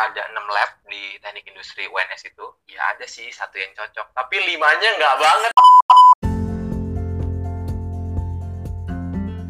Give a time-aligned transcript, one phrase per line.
[0.00, 4.16] ada 6 lab di teknik industri UNS itu ya ada sih satu yang cocok.
[4.16, 5.52] Tapi limanya nggak banget.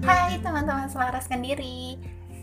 [0.00, 1.94] Hai teman-teman selaraskan diri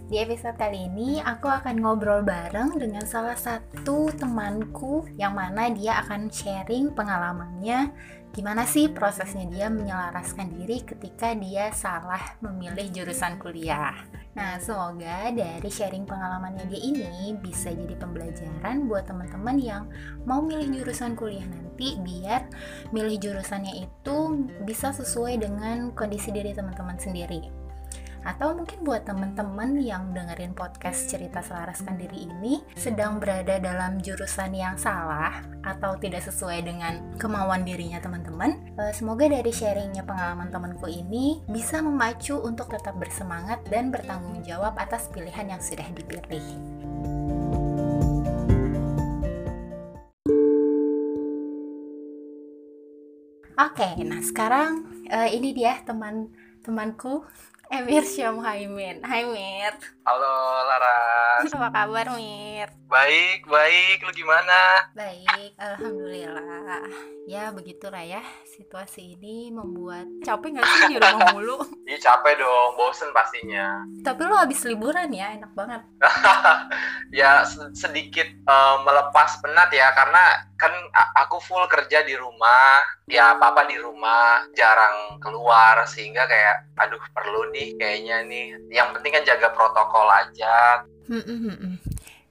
[0.08, 6.00] Di episode kali ini aku akan ngobrol bareng dengan salah satu temanku Yang mana dia
[6.00, 7.92] akan sharing pengalamannya
[8.32, 13.98] Gimana sih prosesnya dia menyelaraskan diri ketika dia salah memilih jurusan kuliah
[14.38, 19.90] Nah, semoga dari sharing pengalamannya dia ini bisa jadi pembelajaran buat teman-teman yang
[20.30, 22.46] mau milih jurusan kuliah nanti biar
[22.94, 24.18] milih jurusannya itu
[24.62, 27.67] bisa sesuai dengan kondisi diri teman-teman sendiri
[28.28, 34.52] atau mungkin buat teman-teman yang dengerin podcast cerita selaraskan diri ini sedang berada dalam jurusan
[34.52, 40.92] yang salah atau tidak sesuai dengan kemauan dirinya teman-teman eh, semoga dari sharingnya pengalaman temanku
[40.92, 46.44] ini bisa memacu untuk tetap bersemangat dan bertanggung jawab atas pilihan yang sudah dipilih.
[53.58, 57.26] Oke, nah sekarang uh, ini dia teman-temanku
[57.68, 59.04] Emir Syam Haimin.
[59.04, 59.76] Hai Mir.
[60.08, 60.32] halo
[60.64, 62.72] Laras Apa kabar Mir?
[62.88, 66.88] baik baik lu gimana Baik, alhamdulillah.
[67.28, 71.60] Ya begitulah ya situasi ini membuat capek nggak sih di rumah mulu?
[71.84, 75.84] Ih capek dong bosen pastinya Tapi lo habis liburan ya, enak banget.
[77.20, 80.24] ya se- sedikit eh, melepas penat ya karena
[80.56, 80.72] kan
[81.20, 87.00] aku full kerja di rumah ya apa apa di rumah jarang keluar sehingga kayak aduh
[87.14, 91.76] perlu nih kayaknya nih yang penting kan jaga protokol aja Hmm, hmm, hmm.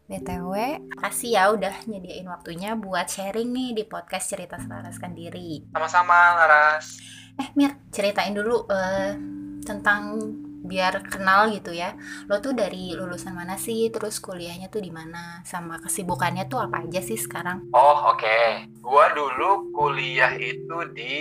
[0.07, 0.53] BTW,
[1.01, 5.65] kasih ya udah nyediain waktunya buat sharing nih di podcast cerita selaraskan diri.
[5.73, 7.01] sama-sama Laras
[7.41, 9.17] Eh Mir, ceritain dulu eh,
[9.65, 10.21] tentang
[10.67, 11.95] biar kenal gitu ya.
[12.27, 13.89] Lo tuh dari lulusan mana sih?
[13.95, 15.41] Terus kuliahnya tuh di mana?
[15.47, 17.70] Sama kesibukannya tuh apa aja sih sekarang?
[17.72, 21.14] Oh oke, gua dulu kuliah itu di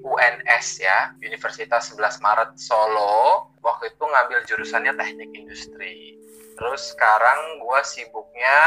[0.00, 3.50] UNS ya, Universitas 11 Maret Solo.
[3.62, 6.21] Waktu itu ngambil jurusannya teknik industri.
[6.52, 8.60] Terus sekarang gua sibuknya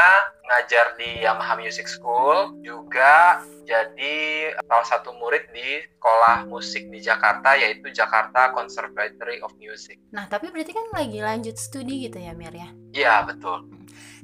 [0.46, 4.14] ngajar di Yamaha Music School, juga jadi
[4.62, 9.98] salah satu murid di sekolah musik di Jakarta yaitu Jakarta Conservatory of Music.
[10.14, 12.70] Nah, tapi berarti kan lagi lanjut studi gitu ya Mir ya?
[12.94, 13.66] Iya betul.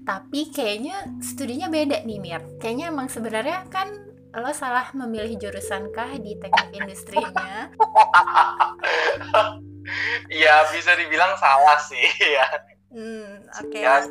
[0.07, 2.43] Tapi kayaknya studinya beda nih Mir.
[2.63, 3.91] Kayaknya emang sebenarnya kan
[4.33, 7.69] lo salah memilih jurusan kah di teknik industrinya?
[10.31, 12.07] Iya bisa dibilang salah sih
[12.39, 12.47] ya.
[12.93, 13.79] Hmm, oke.
[13.81, 14.05] Ya,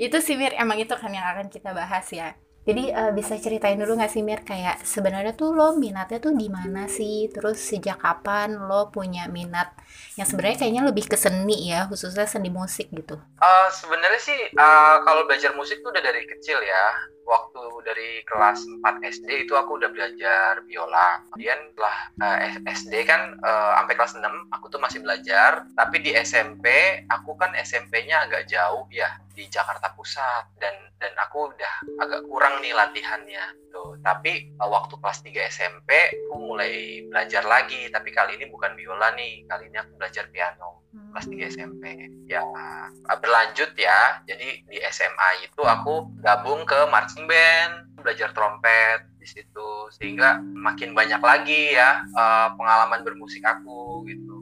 [0.00, 2.32] Itu sih Mir, emang itu kan yang akan kita bahas ya.
[2.62, 6.46] Jadi eh, bisa ceritain dulu nggak sih Mir kayak sebenarnya tuh lo minatnya tuh di
[6.46, 7.26] mana sih?
[7.26, 9.74] Terus sejak kapan lo punya minat
[10.14, 13.18] yang sebenarnya kayaknya lebih ke seni ya, khususnya seni musik gitu.
[13.18, 17.10] Eh, sebenarnya sih eh, kalau belajar musik tuh udah dari kecil ya.
[17.22, 21.22] Waktu dari kelas 4 SD itu aku udah belajar biola.
[21.30, 25.66] Kemudian setelah eh, SD kan eh, sampai kelas 6 aku tuh masih belajar.
[25.74, 26.66] Tapi di SMP
[27.10, 32.62] aku kan SMP-nya agak jauh ya di Jakarta Pusat dan dan aku udah agak kurang
[32.62, 33.98] nih latihannya tuh.
[34.00, 35.90] Tapi eh, waktu kelas 3 SMP
[36.28, 37.90] aku mulai belajar lagi.
[37.90, 39.44] Tapi kali ini bukan biola nih.
[39.48, 41.84] Kali ini aku belajar piano kelas 3 SMP
[42.28, 49.08] ya uh, berlanjut ya jadi di SMA itu aku gabung ke marching band belajar trompet
[49.16, 54.41] di situ sehingga makin banyak lagi ya uh, pengalaman bermusik aku gitu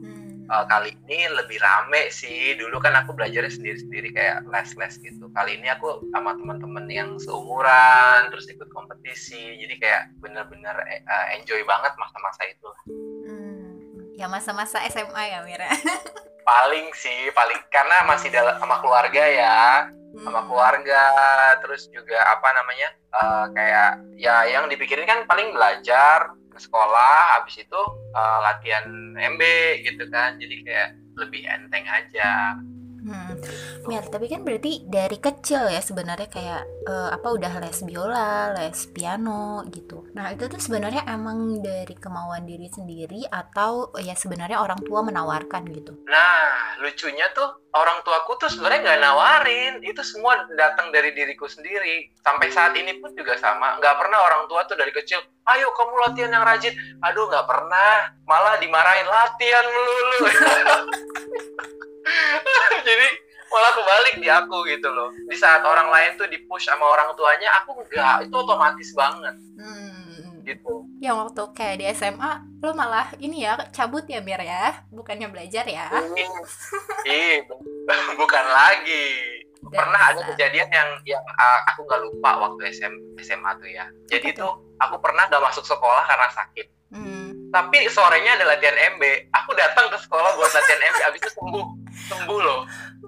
[0.51, 2.59] Uh, kali ini lebih rame sih.
[2.59, 5.31] Dulu kan aku belajarnya sendiri-sendiri kayak les-les gitu.
[5.31, 9.55] Kali ini aku sama teman-teman yang seumuran terus ikut kompetisi.
[9.63, 10.75] Jadi kayak bener-bener
[11.07, 12.69] uh, enjoy banget masa-masa itu.
[12.91, 14.11] Hmm.
[14.19, 15.71] Ya masa-masa SMA ya Mira.
[16.51, 19.87] paling sih paling karena masih dalam sama keluarga ya.
[20.19, 21.03] Sama keluarga
[21.63, 27.63] terus juga apa namanya eh, kayak ya yang dipikirin kan paling belajar ke sekolah habis
[27.63, 27.81] itu
[28.11, 28.85] eh, latihan
[29.15, 29.41] MB
[29.87, 30.35] gitu kan.
[30.37, 32.59] Jadi kayak lebih enteng aja
[33.01, 33.33] Hmm.
[33.89, 38.79] Mir, tapi kan berarti dari kecil ya sebenarnya kayak eh, apa udah les biola, les
[38.93, 40.05] piano gitu.
[40.13, 45.63] Nah, itu tuh sebenarnya emang dari kemauan diri sendiri atau ya sebenarnya orang tua menawarkan
[45.73, 45.93] gitu.
[46.05, 52.09] nah lucunya tuh orang tuaku tuh sebenarnya nggak nawarin itu semua datang dari diriku sendiri
[52.19, 55.21] sampai saat ini pun juga sama nggak pernah orang tua tuh dari kecil
[55.55, 56.73] ayo kamu latihan yang rajin
[57.05, 60.19] aduh nggak pernah malah dimarahin latihan melulu
[62.87, 63.07] jadi
[63.51, 65.11] malah kebalik di aku gitu loh.
[65.27, 68.25] Di saat orang lain tuh dipush sama orang tuanya aku enggak.
[68.25, 69.35] Itu otomatis banget.
[69.59, 69.99] Hmm.
[70.41, 70.89] gitu.
[70.97, 72.31] Yang waktu kayak di SMA
[72.65, 75.85] lo malah ini ya cabut ya Mir ya, bukannya belajar ya.
[77.05, 77.61] Ih, bu-
[78.17, 79.37] bukan lagi.
[79.61, 81.21] Pernah ada kejadian yang yang
[81.69, 83.85] aku nggak lupa waktu SM, SMA tuh ya.
[84.09, 84.49] Jadi tuh
[84.81, 87.51] aku pernah nggak masuk sekolah karena sakit hmm.
[87.51, 91.65] tapi sorenya ada latihan MB aku datang ke sekolah buat latihan MB abis itu sembuh.
[91.91, 92.61] Sembuh loh.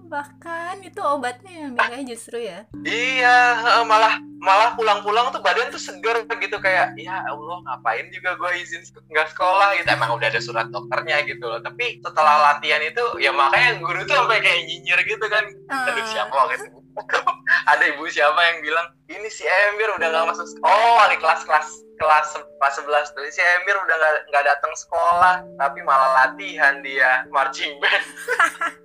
[0.08, 2.68] Bahkan itu obatnya yang merah justru ya?
[2.84, 8.52] Iya malah malah pulang-pulang tuh badan tuh seger gitu kayak ya Allah ngapain juga gue
[8.62, 9.88] izin nggak sekolah gitu.
[9.90, 11.64] Emang udah ada surat dokternya gitu loh.
[11.64, 15.44] Tapi setelah latihan itu ya makanya guru tuh sampai kayak nyinyir gitu kan.
[15.72, 15.88] Uh.
[15.90, 16.83] aduh siapa gitu
[17.72, 22.28] ada ibu siapa yang bilang ini si Emir udah nggak masuk oh di kelas-kelas kelas
[22.36, 23.24] kelas sebelas tuh.
[23.30, 28.06] Si Emir udah nggak nggak datang sekolah tapi malah latihan dia marching band.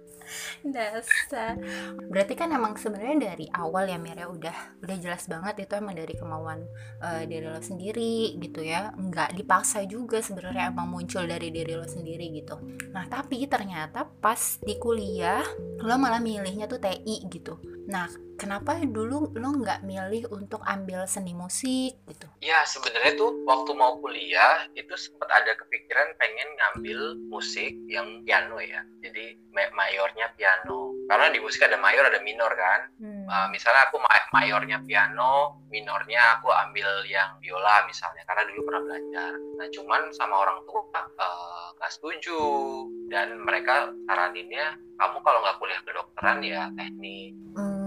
[0.59, 1.55] Dasar.
[2.11, 5.95] Berarti kan emang sebenarnya dari awal ya Mir ya udah udah jelas banget itu emang
[5.95, 6.67] dari kemauan
[6.99, 8.91] uh, diri lo sendiri gitu ya.
[8.99, 12.59] Nggak dipaksa juga sebenarnya emang muncul dari diri lo sendiri gitu.
[12.91, 15.47] Nah tapi ternyata pas di kuliah
[15.79, 18.07] lo malah milihnya tuh TI gitu nah
[18.39, 22.27] kenapa dulu lo nggak milih untuk ambil seni musik gitu?
[22.39, 28.63] Ya sebenarnya tuh waktu mau kuliah itu sempat ada kepikiran pengen ngambil musik yang piano
[28.63, 28.87] ya.
[29.03, 30.95] Jadi mayornya piano.
[31.11, 32.81] Karena di musik ada mayor ada minor kan.
[33.03, 33.27] Hmm.
[33.27, 33.99] Uh, misalnya aku
[34.31, 39.33] mayornya piano, minornya aku ambil yang biola misalnya karena dulu pernah belajar.
[39.59, 42.41] Nah cuman sama orang tua uh, nggak setuju
[43.11, 47.35] dan mereka saraninnya kamu kalau nggak kuliah kedokteran ya teknik.
[47.59, 47.78] Hmm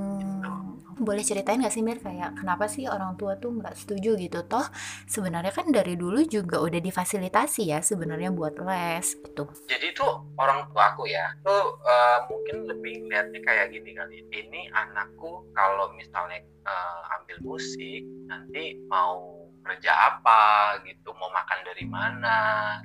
[1.01, 1.98] boleh ceritain gak sih Mir?
[1.98, 4.45] Kayak kenapa sih orang tua tuh nggak setuju gitu?
[4.45, 4.65] Toh
[5.09, 9.50] sebenarnya kan dari dulu juga udah difasilitasi ya sebenarnya buat les gitu.
[9.68, 14.24] Jadi tuh orang tua aku ya tuh uh, mungkin lebih lihatnya kayak gini kali.
[14.30, 21.86] Ini anakku kalau misalnya uh, ambil musik nanti mau kerja apa gitu mau makan dari
[21.86, 22.39] mana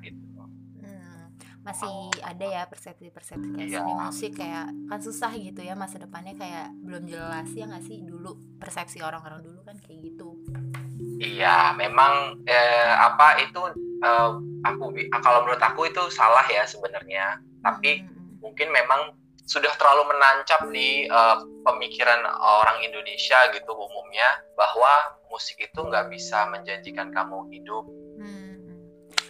[0.04, 0.25] gitu
[1.66, 3.82] masih ada ya persepsi-persepsi kayak iya.
[3.82, 8.06] seni musik kayak kan susah gitu ya masa depannya kayak belum jelas ya nggak sih?
[8.06, 10.38] Dulu persepsi orang-orang dulu kan kayak gitu.
[11.18, 14.30] Iya memang eh, apa itu eh,
[14.62, 14.84] aku
[15.18, 17.42] kalau menurut aku itu salah ya sebenarnya.
[17.66, 18.38] Tapi hmm.
[18.38, 25.86] mungkin memang sudah terlalu menancap di uh, pemikiran orang Indonesia gitu umumnya bahwa musik itu
[25.86, 27.86] nggak bisa menjanjikan kamu hidup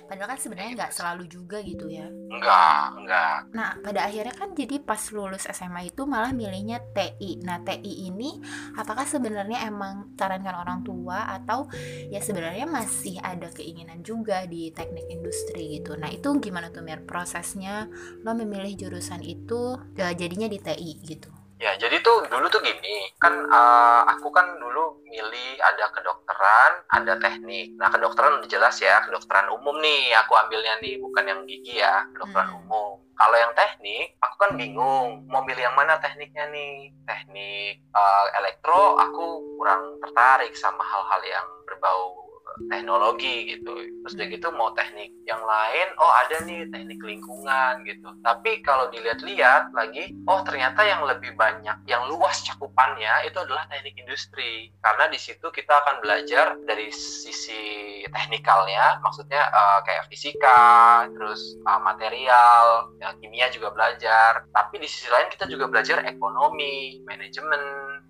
[0.06, 2.08] Padahal kan sebenarnya nggak selalu juga gitu ya.
[2.08, 3.36] Enggak, enggak.
[3.52, 7.42] Nah, pada akhirnya kan jadi pas lulus SMA itu malah milihnya TI.
[7.42, 8.38] Nah, TI ini
[8.78, 11.68] apakah sebenarnya emang sarankan orang tua atau
[12.08, 15.98] ya sebenarnya masih ada keinginan juga di teknik industri gitu.
[15.98, 17.90] Nah, itu gimana tuh Mir prosesnya
[18.22, 21.35] lo memilih jurusan itu ya, jadinya di TI gitu.
[21.56, 27.16] Ya, jadi tuh dulu tuh gini, kan uh, aku kan dulu milih ada kedokteran, ada
[27.16, 27.72] teknik.
[27.80, 32.04] Nah, kedokteran udah jelas ya, kedokteran umum nih, aku ambilnya nih, bukan yang gigi ya,
[32.12, 32.60] kedokteran hmm.
[32.60, 33.00] umum.
[33.16, 36.92] Kalau yang teknik, aku kan bingung mau milih yang mana tekniknya nih.
[37.08, 42.25] Teknik uh, elektro, aku kurang tertarik sama hal-hal yang berbau
[42.70, 43.72] teknologi gitu.
[44.02, 48.08] Terus udah gitu mau teknik yang lain oh ada nih teknik lingkungan gitu.
[48.22, 53.96] Tapi kalau dilihat-lihat lagi oh ternyata yang lebih banyak yang luas cakupannya itu adalah teknik
[54.00, 54.72] industri.
[54.80, 61.80] Karena di situ kita akan belajar dari sisi teknikalnya maksudnya uh, kayak fisika terus uh,
[61.82, 64.46] material ya, kimia juga belajar.
[64.54, 67.60] Tapi di sisi lain kita juga belajar ekonomi manajemen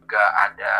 [0.06, 0.76] juga ada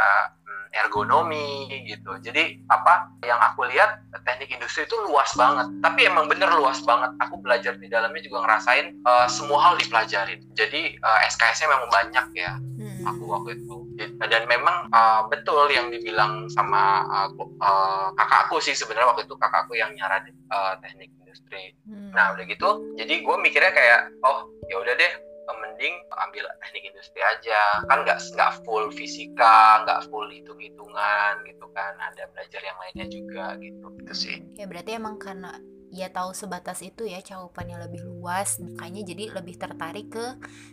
[0.75, 2.17] ergonomi gitu.
[2.23, 5.67] Jadi apa yang aku lihat teknik industri itu luas banget.
[5.83, 7.13] Tapi emang bener luas banget.
[7.23, 10.41] Aku belajar di dalamnya juga ngerasain uh, semua hal dipelajarin.
[10.57, 12.53] Jadi uh, eh, SKS-nya memang banyak ya.
[12.57, 13.03] Hmm.
[13.15, 13.77] Aku waktu itu.
[14.21, 17.29] Dan memang uh, betul yang dibilang sama uh,
[17.63, 21.77] uh, kakakku sih sebenarnya waktu itu kakakku yang nyaranin uh, teknik industri.
[21.89, 22.13] Hmm.
[22.13, 25.13] Nah udah gitu, jadi gue mikirnya kayak oh ya udah deh
[25.55, 25.95] mending
[26.27, 27.87] ambil teknik industri aja.
[27.87, 31.95] Kan nggak nggak full fisika nggak full hitung hitungan gitu kan.
[31.99, 33.87] Ada belajar yang lainnya juga gitu.
[34.03, 34.37] Gitu sih.
[34.59, 35.55] Ya berarti emang karena
[35.95, 40.27] ya tahu sebatas itu ya cakupannya lebih luas makanya jadi lebih tertarik ke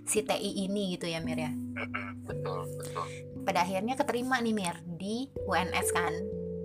[0.09, 1.51] si TI ini gitu ya Mir ya?
[2.25, 3.05] Betul betul.
[3.43, 6.13] Pada akhirnya keterima nih Mir di UNS kan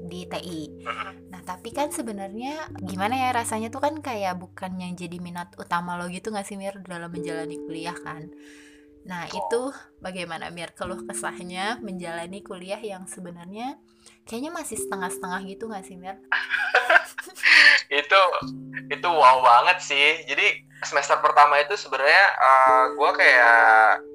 [0.08, 0.82] di TI.
[1.28, 6.00] Nah tapi kan sebenarnya gimana ya rasanya tuh kan kayak bukan yang jadi minat utama
[6.00, 8.32] lo gitu gak sih Mir dalam menjalani kuliah kan?
[9.04, 13.76] Nah itu bagaimana Mir keluh kesahnya menjalani kuliah yang sebenarnya
[14.24, 16.16] kayaknya masih setengah-setengah gitu gak sih Mir?
[18.00, 18.20] itu
[18.88, 20.24] itu wow banget sih.
[20.24, 23.58] Jadi semester pertama itu sebenarnya uh, eh, gue kayak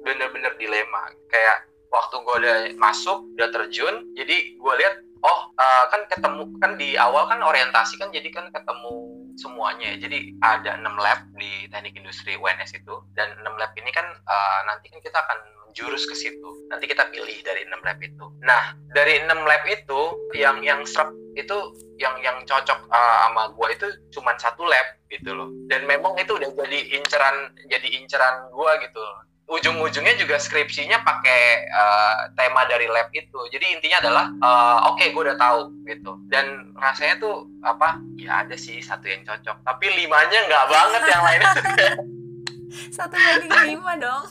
[0.02, 1.10] bener-bener dilema.
[1.30, 4.94] Kayak waktu gue udah masuk, udah terjun, jadi gue lihat
[5.24, 10.06] oh uh, kan ketemu kan di awal kan orientasi kan jadi kan ketemu semuanya ya.
[10.06, 14.60] Jadi ada enam lab di teknik industri UNS itu dan enam lab ini kan uh,
[14.68, 15.38] nanti kan kita akan
[15.74, 16.50] jurus ke situ.
[16.70, 18.26] Nanti kita pilih dari enam lab itu.
[18.46, 23.68] Nah, dari enam lab itu yang yang serap itu yang yang cocok uh, sama gue
[23.74, 25.50] itu cuma satu lab gitu loh.
[25.66, 29.04] Dan memang itu udah jadi inceran jadi inceran gue gitu.
[29.44, 33.40] Ujung-ujungnya juga skripsinya pakai uh, tema dari lab itu.
[33.52, 36.16] Jadi intinya adalah uh, oke okay, gue udah tahu gitu.
[36.32, 38.00] Dan rasanya tuh apa?
[38.16, 39.60] Ya ada sih satu yang cocok.
[39.60, 41.52] Tapi limanya nggak banget yang lainnya.
[42.96, 44.24] satu banding lima dong.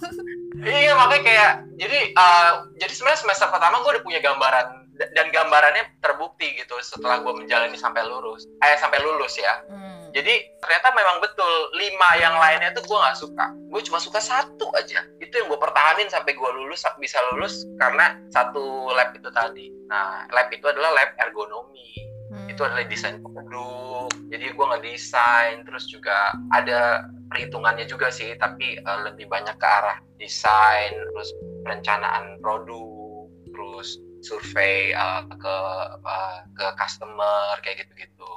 [0.63, 5.97] iya makanya kayak jadi uh, jadi sebenarnya semester pertama gue udah punya gambaran dan gambarannya
[5.99, 9.65] terbukti gitu setelah gue menjalani sampai lulus eh sampai lulus ya.
[9.69, 10.13] Hmm.
[10.13, 13.45] Jadi ternyata memang betul lima yang lainnya tuh gue nggak suka.
[13.73, 15.01] Gue cuma suka satu aja.
[15.17, 19.73] Itu yang gue pertahanin sampai gue lulus bisa lulus karena satu lab itu tadi.
[19.89, 22.13] Nah lab itu adalah lab ergonomi.
[22.33, 22.49] Hmm.
[22.49, 24.09] itu adalah desain produk.
[24.33, 29.97] Jadi gue ngedesain terus juga ada perhitungannya juga sih tapi uh, lebih banyak ke arah
[30.17, 31.29] desain terus
[31.61, 35.55] perencanaan produk terus survei uh, ke
[35.99, 38.31] uh, ke customer kayak gitu-gitu.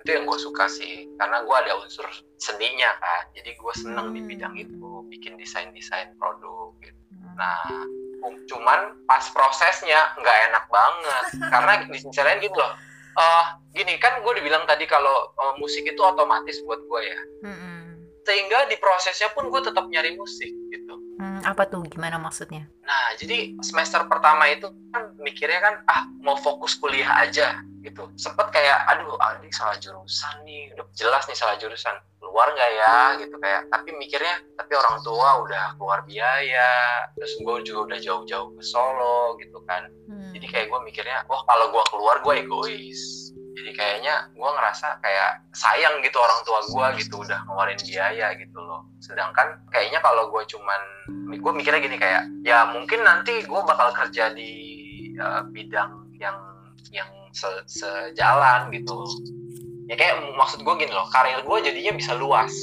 [0.00, 2.06] Itu yang gue suka sih karena gue ada unsur
[2.36, 3.32] seninya kan.
[3.34, 7.00] Jadi gue seneng di bidang itu bikin desain desain produk gitu.
[7.36, 7.64] Nah
[8.24, 11.24] um, cuman pas prosesnya nggak enak banget.
[11.52, 12.72] Karena lain gitu loh
[13.16, 13.44] uh,
[13.74, 17.20] gini kan gue dibilang tadi kalau uh, musik itu otomatis buat gue ya.
[18.24, 20.79] Sehingga di prosesnya pun gue tetap nyari musik gitu
[21.20, 21.84] hmm, apa tuh?
[21.84, 22.64] Gimana maksudnya?
[22.80, 27.60] Nah jadi semester pertama itu kan mikirnya kan ah mau fokus kuliah aja.
[27.84, 28.08] Gitu.
[28.16, 30.72] Sempet kayak aduh adik salah jurusan nih.
[30.72, 31.92] Udah jelas nih salah jurusan.
[32.16, 32.96] Keluar nggak ya?
[33.20, 33.68] Gitu kayak.
[33.68, 39.34] Tapi mikirnya tapi orang tua udah keluar biaya terus gue juga udah jauh-jauh ke Solo
[39.42, 39.90] gitu kan.
[40.06, 40.30] Hmm.
[40.30, 45.42] jadi kayak gue mikirnya wah kalau gue keluar gue egois jadi kayaknya gue ngerasa kayak
[45.50, 48.86] sayang gitu orang tua gue gitu udah ngeluarin biaya gitu loh.
[49.02, 50.80] Sedangkan kayaknya kalau gue cuman
[51.34, 54.52] gue mikirnya gini kayak ya mungkin nanti gue bakal kerja di
[55.18, 56.38] uh, bidang yang
[56.94, 59.02] yang se sejalan gitu.
[59.90, 62.54] Ya kayak maksud gue gini loh karir gue jadinya bisa luas.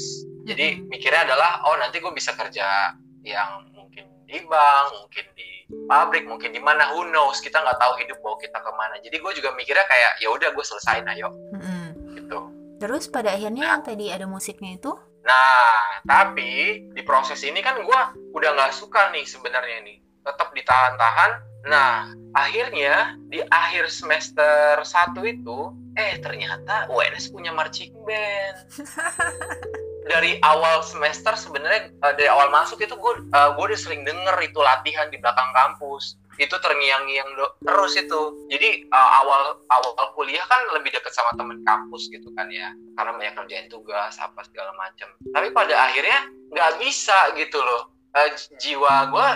[0.48, 2.96] Jadi mikirnya adalah oh nanti gue bisa kerja
[3.28, 5.50] yang mungkin di bank mungkin di
[5.88, 9.16] pabrik mungkin di mana who knows kita nggak tahu hidup bawa kita ke mana jadi
[9.20, 11.86] gue juga mikirnya kayak ya udah gue selesain ayo mm-hmm.
[12.16, 12.40] gitu
[12.80, 13.72] terus pada akhirnya nah.
[13.76, 14.92] yang tadi ada musiknya itu
[15.28, 21.48] nah tapi di proses ini kan gue udah nggak suka nih sebenarnya nih tetap ditahan-tahan
[21.68, 28.58] Nah, akhirnya di akhir semester satu itu, eh ternyata UNS punya marching band.
[30.08, 34.36] dari awal semester sebenarnya uh, dari awal masuk itu gue uh, gue udah sering denger
[34.42, 36.18] itu latihan di belakang kampus.
[36.38, 37.30] Itu terngiang-ngiang
[37.66, 38.22] terus itu.
[38.50, 42.72] Jadi uh, awal awal kuliah kan lebih deket sama temen kampus gitu kan ya.
[42.96, 46.20] Karena banyak kerjaan tugas apa segala macam tapi pada akhirnya
[46.54, 47.92] nggak bisa gitu loh.
[48.16, 49.30] Uh, jiwa gue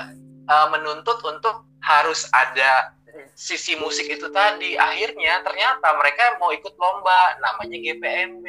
[0.49, 2.95] uh, menuntut untuk harus ada
[3.35, 4.79] sisi musik itu tadi.
[4.79, 8.45] Akhirnya ternyata mereka mau ikut lomba namanya GPMB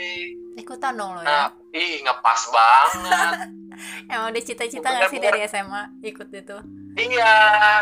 [0.57, 1.26] ikutan dong lo ya?
[1.26, 3.35] Nah, ih ngepas banget.
[4.12, 6.59] Emang udah cita-cita nggak sih dari SMA ikut itu?
[6.93, 7.35] Iya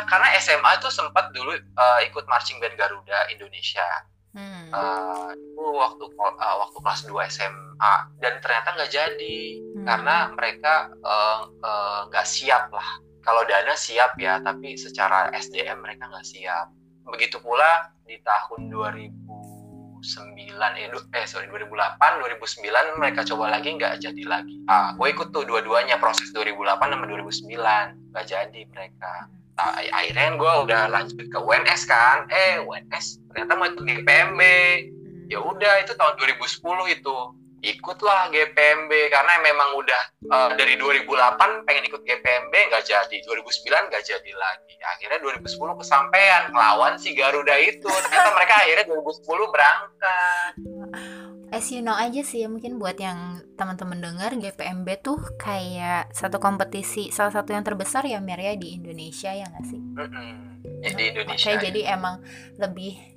[0.06, 3.86] karena SMA itu sempat dulu uh, ikut marching band Garuda Indonesia.
[4.30, 4.70] Hmm.
[4.70, 9.82] uh, itu waktu uh, waktu kelas 2 SMA dan ternyata nggak jadi hmm.
[9.82, 12.88] karena mereka nggak uh, uh, siap lah.
[13.26, 16.70] Kalau dana siap ya tapi secara SDM mereka nggak siap.
[17.10, 18.70] Begitu pula di tahun
[20.00, 20.88] 2009 eh,
[21.20, 24.56] eh sorry 2008 2009 mereka coba lagi nggak jadi lagi.
[24.66, 29.28] Ah gue ikut tuh dua-duanya proses 2008 sama 2009 nggak jadi mereka.
[29.60, 32.24] Nah, akhirnya gue udah lanjut ke UNS kan.
[32.32, 34.40] Eh UNS ternyata mau ikut GPMB
[35.30, 37.16] ya udah itu tahun 2010 itu
[37.60, 40.02] ikutlah GPMB karena memang udah
[40.32, 46.42] uh, dari 2008 pengen ikut GPMB nggak jadi 2009 nggak jadi lagi akhirnya 2010 kesampaian
[46.56, 50.52] lawan si Garuda itu ternyata mereka akhirnya 2010 berangkat
[51.50, 57.10] as you know aja sih mungkin buat yang teman-teman dengar GPMB tuh kayak satu kompetisi
[57.10, 59.80] salah satu yang terbesar ya Mir ya di Indonesia ya nggak sih?
[59.82, 60.32] Mm -hmm.
[60.80, 61.50] ya, di Indonesia.
[61.58, 61.60] Ya.
[61.68, 62.22] jadi emang
[62.56, 63.09] lebih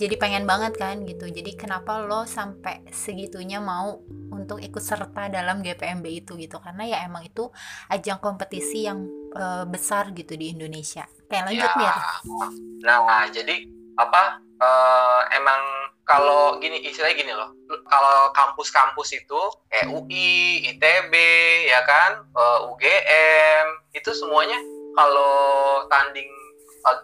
[0.00, 1.28] jadi pengen banget kan gitu.
[1.28, 4.00] Jadi kenapa lo sampai segitunya mau
[4.32, 6.56] untuk ikut serta dalam GPMB itu gitu?
[6.56, 7.52] Karena ya emang itu
[7.92, 9.04] ajang kompetisi yang
[9.36, 11.04] uh, besar gitu di Indonesia.
[11.28, 11.94] Kayak lanjut ya.
[12.80, 13.68] nah jadi
[14.00, 15.60] apa uh, emang
[16.08, 17.52] kalau gini istilahnya gini loh.
[17.84, 21.12] Kalau kampus-kampus itu kayak UI, ITB
[21.68, 22.24] ya kan?
[22.32, 24.58] Uh, eh, UGM itu semuanya
[24.96, 26.32] kalau tanding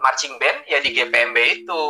[0.01, 1.85] marching band ya di GPMB itu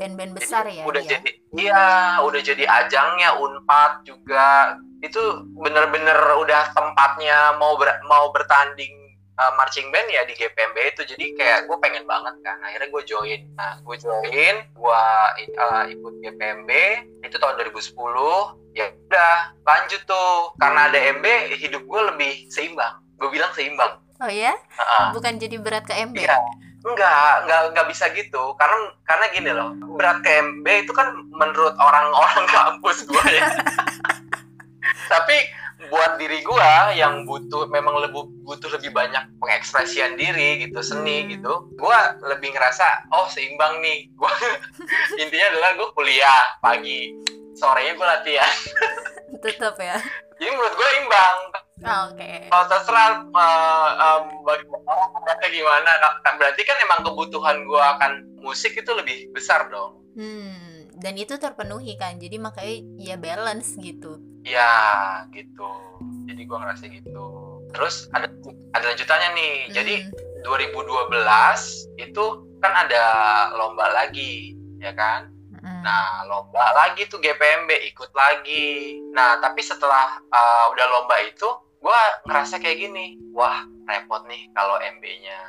[0.00, 1.20] band-band besar ya udah dia?
[1.20, 1.86] jadi iya
[2.24, 4.78] udah jadi ajangnya unpad juga.
[5.02, 8.94] Itu bener-bener udah tempatnya mau ber, mau bertanding
[9.36, 11.02] uh, marching band ya di GPMB itu.
[11.04, 12.56] Jadi kayak gue pengen banget kan.
[12.64, 13.40] Akhirnya gue join.
[13.58, 15.02] Nah gue join gue
[15.58, 16.70] uh, ikut GPMB
[17.26, 17.92] itu tahun 2010
[18.78, 19.34] ya udah
[19.66, 20.54] lanjut tuh.
[20.56, 21.26] Karena ada MB
[21.58, 23.02] hidup gue lebih seimbang.
[23.18, 24.00] Gue bilang seimbang.
[24.22, 24.54] Oh ya?
[24.78, 26.38] Uh, bukan jadi berat ke MB iya.
[26.82, 28.42] Enggak, enggak, enggak bisa gitu.
[28.58, 33.46] Karena karena gini loh, berat ke MB itu kan menurut orang-orang kampus gue ya.
[35.06, 35.36] Tapi
[35.92, 41.28] buat diri gua yang butuh memang lebih butuh lebih banyak pengekspresian diri gitu seni hmm.
[41.36, 44.30] gitu gua lebih ngerasa oh seimbang nih gua
[45.22, 47.12] intinya adalah gua kuliah pagi
[47.58, 48.54] sorenya gua latihan
[49.44, 49.98] tetap ya
[50.42, 51.38] jadi menurut gua imbang
[51.82, 52.22] Oh, Oke.
[52.22, 52.46] Okay.
[52.46, 55.90] Kalau terserah uh, um, bagaimana gimana,
[56.22, 59.98] kan berarti kan emang kebutuhan gua akan musik itu lebih besar dong.
[60.14, 65.70] Hmm, dan itu terpenuhi kan, jadi makanya ya balance gitu ya gitu
[66.26, 67.26] jadi gue ngerasa gitu
[67.72, 68.28] terus ada
[68.74, 69.72] ada lanjutannya nih hmm.
[69.74, 69.94] jadi
[70.42, 72.24] 2012 itu
[72.58, 73.04] kan ada
[73.54, 75.30] lomba lagi ya kan
[75.62, 75.82] hmm.
[75.82, 78.98] nah lomba lagi tuh GPMB ikut lagi.
[79.14, 81.48] Nah tapi setelah uh, udah lomba itu
[81.82, 82.00] gue
[82.30, 85.40] ngerasa kayak gini wah repot nih kalau MB-nya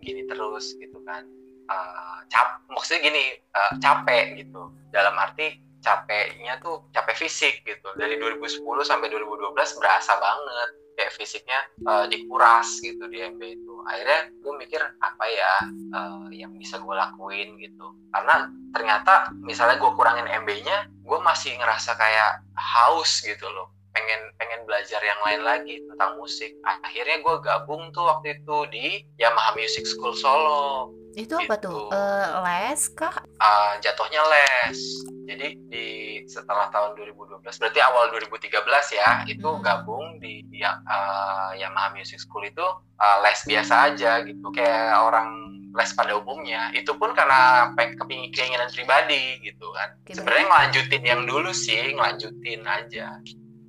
[0.00, 1.26] gini terus gitu kan.
[1.70, 4.70] Uh, cap maksudnya gini uh, capek gitu.
[4.90, 7.88] Dalam arti capeknya tuh capek fisik gitu.
[7.94, 13.74] Dari 2010 sampai 2012 berasa banget kayak fisiknya uh, dikuras gitu di MB itu.
[13.88, 15.52] Akhirnya gue mikir apa ya
[15.96, 17.96] uh, yang bisa gue lakuin gitu.
[18.12, 24.60] Karena ternyata misalnya gue kurangin MB-nya gue masih ngerasa kayak haus gitu loh pengen pengen
[24.66, 26.54] belajar yang lain lagi tentang musik.
[26.62, 28.86] Akhirnya gue gabung tuh waktu itu di
[29.18, 30.94] Yamaha Music School Solo.
[31.18, 31.66] Itu apa gitu.
[31.66, 33.14] tuh uh, les kah?
[33.42, 34.78] Uh, jatuhnya les.
[35.26, 35.86] Jadi di
[36.30, 39.62] setelah tahun 2012 berarti awal 2013 ya itu hmm.
[39.62, 42.62] gabung di, di uh, Yamaha Music School itu
[42.98, 44.46] uh, les biasa aja gitu.
[44.54, 45.28] Kayak orang
[45.74, 46.70] les pada umumnya.
[46.78, 49.98] Itu pun karena kepingin keinginan pribadi gitu kan.
[50.06, 53.18] Sebenarnya ngelanjutin yang dulu sih ngelanjutin aja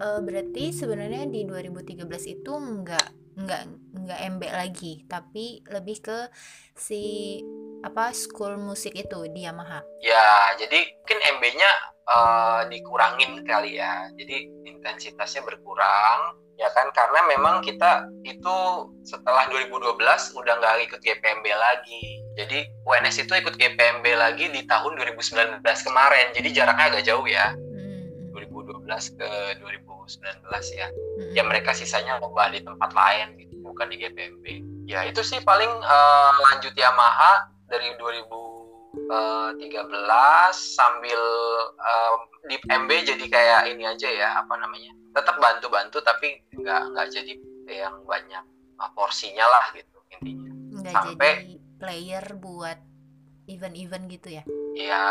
[0.02, 2.10] uh, berarti sebenarnya di 2013
[2.42, 3.64] itu enggak enggak
[3.96, 6.20] enggak MB lagi tapi lebih ke
[6.76, 7.38] si
[7.82, 9.82] apa school musik itu di Yamaha.
[10.02, 11.72] Ya jadi mungkin MB-nya
[12.06, 14.10] uh, eh, dikurangin kali ya.
[14.14, 16.94] Jadi intensitasnya berkurang ya kan?
[16.94, 18.58] Karena memang kita itu
[19.02, 19.98] setelah 2012
[20.38, 22.22] udah nggak ikut GPMB lagi.
[22.38, 26.28] Jadi UNS itu ikut GPMB lagi di tahun 2019 kemarin.
[26.38, 27.50] Jadi jaraknya agak jauh ya
[28.52, 29.18] 2012 hmm.
[29.18, 29.30] ke
[29.64, 31.32] 2000 2019 ya hmm.
[31.38, 34.46] ya mereka sisanya lomba di tempat lain gitu bukan di GPMB
[34.90, 41.22] ya itu sih paling uh, lanjut Yamaha dari 2013 eh, sambil
[41.80, 42.16] uh,
[42.50, 47.34] di MB jadi kayak ini aja ya apa namanya tetap bantu-bantu tapi nggak nggak jadi
[47.72, 48.44] yang banyak
[48.98, 52.80] porsinya lah gitu intinya nggak sampai jadi player buat
[53.49, 54.43] event-event gitu ya?
[54.77, 55.04] Ya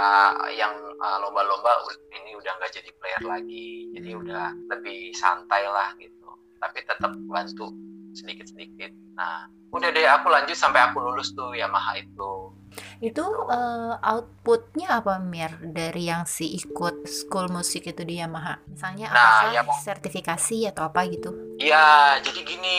[0.54, 1.82] yang uh, lomba-lomba
[2.14, 3.90] ini udah nggak jadi player lagi.
[3.96, 4.20] Jadi hmm.
[4.26, 6.28] udah lebih santai lah gitu.
[6.60, 7.72] Tapi tetap bantu
[8.14, 8.90] sedikit-sedikit.
[9.16, 12.52] Nah udah deh aku lanjut sampai aku lulus tuh Yamaha itu
[13.00, 15.52] itu uh, outputnya apa Mir?
[15.60, 18.60] Dari yang si ikut school musik itu di Yamaha?
[18.68, 21.32] Misalnya nah, apa ya, sertifikasi atau apa gitu?
[21.58, 22.78] Iya jadi gini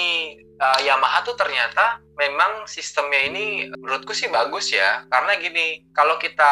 [0.61, 5.03] uh, Yamaha tuh ternyata memang sistemnya ini menurutku sih bagus ya.
[5.09, 6.51] Karena gini kalau kita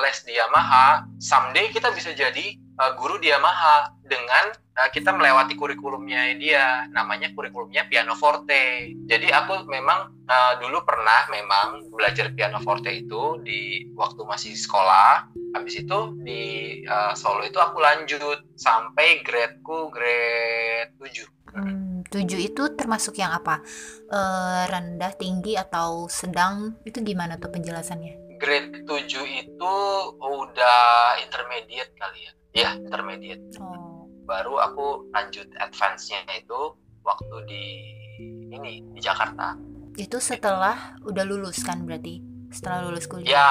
[0.00, 5.54] les di Yamaha someday kita bisa jadi uh, guru di Yamaha dengan uh, kita melewati
[5.54, 12.58] kurikulumnya dia namanya kurikulumnya piano forte jadi aku memang uh, dulu pernah memang belajar piano
[12.64, 16.42] forte itu di waktu masih sekolah habis itu di
[16.88, 23.62] uh, Solo itu aku lanjut sampai gradeku grade 7 hmm tujuh itu termasuk yang apa?
[24.10, 24.20] E,
[24.66, 26.74] rendah, tinggi atau sedang?
[26.82, 28.40] Itu gimana tuh penjelasannya?
[28.40, 29.74] Grade 7 itu
[30.18, 32.32] udah intermediate kali ya.
[32.52, 33.42] Ya, intermediate.
[33.62, 34.10] Oh.
[34.26, 37.64] Baru aku lanjut advance-nya itu waktu di
[38.50, 39.58] ini di Jakarta.
[39.98, 42.30] Itu setelah udah lulus kan berarti?
[42.50, 43.30] setelah lulus kuliah?
[43.30, 43.48] Ya,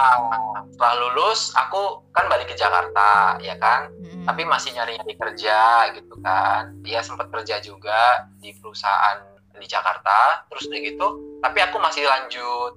[0.75, 3.87] setelah lulus aku kan balik ke Jakarta, ya kan.
[3.95, 4.27] Hmm.
[4.27, 6.75] Tapi masih nyari-nyari kerja gitu kan.
[6.83, 9.23] Dia sempat kerja juga di perusahaan
[9.55, 11.07] di Jakarta, terus udah gitu.
[11.39, 12.75] Tapi aku masih lanjut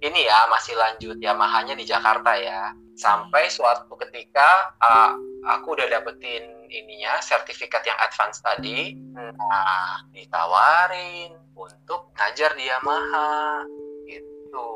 [0.00, 2.72] ini ya, masih lanjut Yamaha-nya di Jakarta ya.
[2.98, 5.14] Sampai suatu ketika uh,
[5.46, 13.64] aku udah dapetin ininya sertifikat yang advance tadi, nah ditawarin untuk ngajar di Yamaha
[14.08, 14.68] gitu.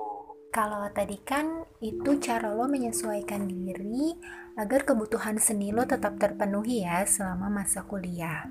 [0.53, 4.13] Kalau tadi kan itu cara lo menyesuaikan diri
[4.61, 8.45] agar kebutuhan seni lo tetap terpenuhi ya selama masa kuliah.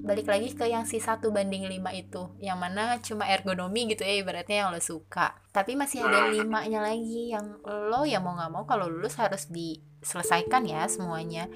[0.00, 2.32] Balik lagi ke yang si satu banding lima itu.
[2.40, 5.36] Yang mana cuma ergonomi gitu ya ibaratnya yang lo suka.
[5.52, 10.64] Tapi masih ada limanya lagi yang lo ya mau nggak mau kalau lulus harus diselesaikan
[10.64, 11.50] ya semuanya.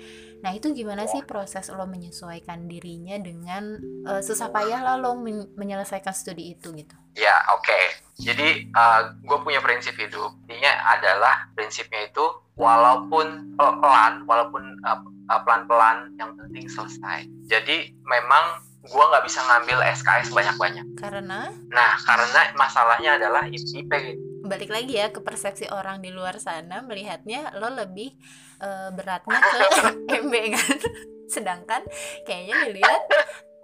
[0.44, 5.52] Nah itu gimana sih proses lo menyesuaikan dirinya dengan eh, susah payah lah lo men-
[5.56, 6.96] menyelesaikan studi itu gitu?
[7.14, 7.80] Ya, oke.
[8.18, 8.70] Jadi,
[9.22, 10.34] gue punya prinsip hidup.
[10.46, 14.98] Intinya adalah prinsipnya itu walaupun pelan, walaupun uh,
[15.30, 17.26] uh, pelan-pelan, yang penting selesai.
[17.50, 20.86] Jadi, memang gue nggak bisa ngambil SKS banyak-banyak.
[21.00, 23.90] karena Nah, karena masalahnya adalah IP.
[24.44, 28.12] balik lagi ya ke persepsi orang di luar sana melihatnya lo lebih
[28.60, 29.58] eh, beratnya ke
[30.28, 30.76] MB kan
[31.32, 31.82] sedangkan
[32.28, 33.02] kayaknya dilihat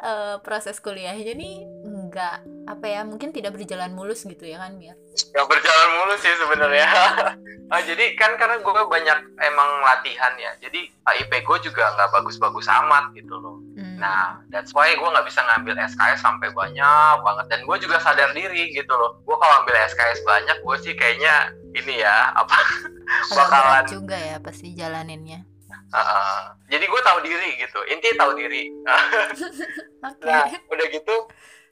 [0.00, 1.79] eh, proses kuliahnya nih
[2.10, 4.98] enggak apa ya mungkin tidak berjalan mulus gitu ya kan Mir
[5.30, 6.88] Yang berjalan mulus sih sebenarnya.
[7.70, 10.50] Ah, jadi kan karena gue banyak emang latihan ya.
[10.58, 13.62] Jadi IP gue juga nggak bagus-bagus amat gitu loh.
[13.78, 13.94] Hmm.
[13.94, 17.46] Nah, that's why gue nggak bisa ngambil SKS sampai banyak banget.
[17.46, 19.22] Dan gue juga sadar diri gitu loh.
[19.22, 22.58] Gue kalau ambil SKS banyak, gue sih kayaknya ini ya apa
[23.30, 23.86] agak bakalan.
[23.86, 25.46] juga ya pasti jalaninnya
[25.94, 26.54] ah.
[26.70, 27.80] jadi gue tahu diri gitu.
[27.90, 28.70] Inti tahu diri.
[30.06, 31.16] oke Nah, udah gitu.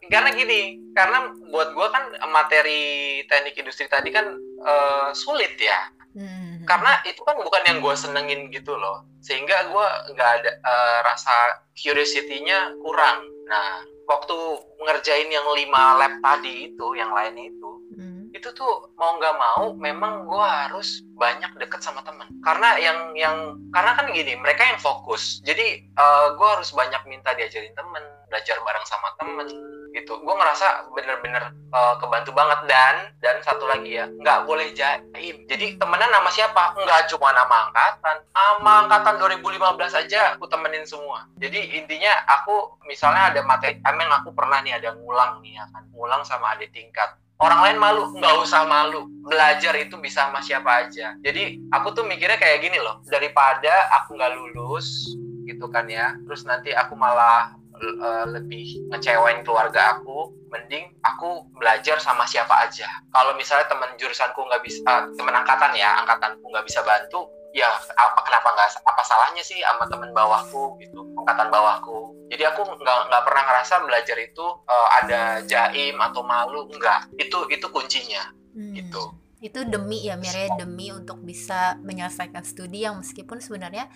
[0.07, 4.31] Karena gini, karena buat gue kan materi teknik industri tadi kan
[4.63, 5.99] eh, sulit ya.
[6.19, 6.67] Hmm.
[6.67, 11.63] karena itu kan bukan yang gue senengin gitu loh sehingga gue nggak ada eh, rasa
[11.79, 14.35] curiosity-nya kurang nah waktu
[14.83, 18.18] ngerjain yang lima lab tadi itu yang lain itu Hmm.
[18.39, 22.31] Itu tuh mau nggak mau memang gue harus banyak deket sama temen.
[22.47, 23.37] Karena yang yang
[23.75, 25.43] karena kan gini mereka yang fokus.
[25.43, 25.91] Jadi
[26.39, 29.49] gue harus banyak minta diajarin temen belajar bareng sama temen
[29.97, 30.21] gitu.
[30.21, 32.61] Gue ngerasa bener-bener eh, kebantu banget.
[32.71, 35.37] Dan dan satu lagi ya nggak boleh jaim.
[35.51, 36.79] Jadi temenan nama siapa?
[36.79, 38.17] Nggak cuma nama angkatan.
[38.31, 41.27] Sama angkatan 2015 aja aku temenin semua.
[41.43, 45.83] Jadi intinya aku misalnya ada materi emang aku pernah nih ada ngulang nih ya kan.
[45.91, 49.07] Ngulang sama adik tingkat orang lain malu nggak usah malu.
[49.29, 51.15] Belajar itu bisa sama siapa aja.
[51.23, 53.03] Jadi aku tuh mikirnya kayak gini loh.
[53.07, 55.15] Daripada aku nggak lulus
[55.47, 56.15] gitu kan ya.
[56.27, 62.89] Terus nanti aku malah eh, lebih ngecewain keluarga aku mending aku belajar sama siapa aja.
[63.13, 67.69] Kalau misalnya teman jurusanku nggak bisa eh, teman angkatan ya angkatanku nggak bisa bantu ya
[67.97, 72.99] apa kenapa nggak apa salahnya sih sama teman bawahku gitu angkatan bawahku jadi aku nggak
[73.09, 78.75] nggak pernah ngerasa belajar itu eh, ada jaim atau malu enggak itu itu kuncinya Hmm.
[78.75, 79.15] gitu.
[79.39, 83.87] itu demi ya Mir ya demi untuk bisa menyelesaikan studi yang meskipun sebenarnya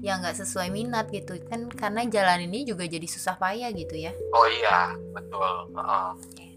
[0.00, 4.16] ya nggak sesuai minat gitu kan karena jalan ini juga jadi susah payah gitu ya
[4.32, 6.08] oh iya betul Heeh.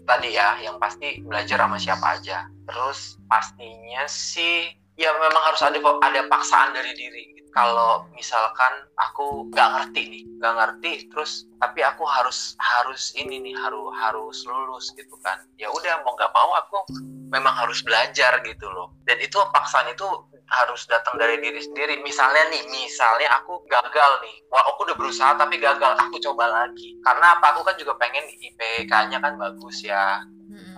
[0.08, 5.80] tadi ya yang pasti belajar sama siapa aja terus pastinya sih ya memang harus ada
[5.80, 7.24] ada paksaan dari diri.
[7.50, 13.56] Kalau misalkan aku nggak ngerti nih nggak ngerti terus tapi aku harus harus ini nih
[13.58, 15.40] harus harus lulus gitu kan.
[15.56, 16.78] Ya udah mau nggak mau aku
[17.32, 18.94] memang harus belajar gitu loh.
[19.02, 20.06] Dan itu paksaan itu
[20.46, 21.98] harus datang dari diri sendiri.
[22.06, 24.36] Misalnya nih misalnya aku gagal nih.
[24.54, 26.94] Wah aku udah berusaha tapi gagal aku coba lagi.
[27.02, 27.56] Karena apa?
[27.56, 30.22] Aku kan juga pengen IPK-nya kan bagus ya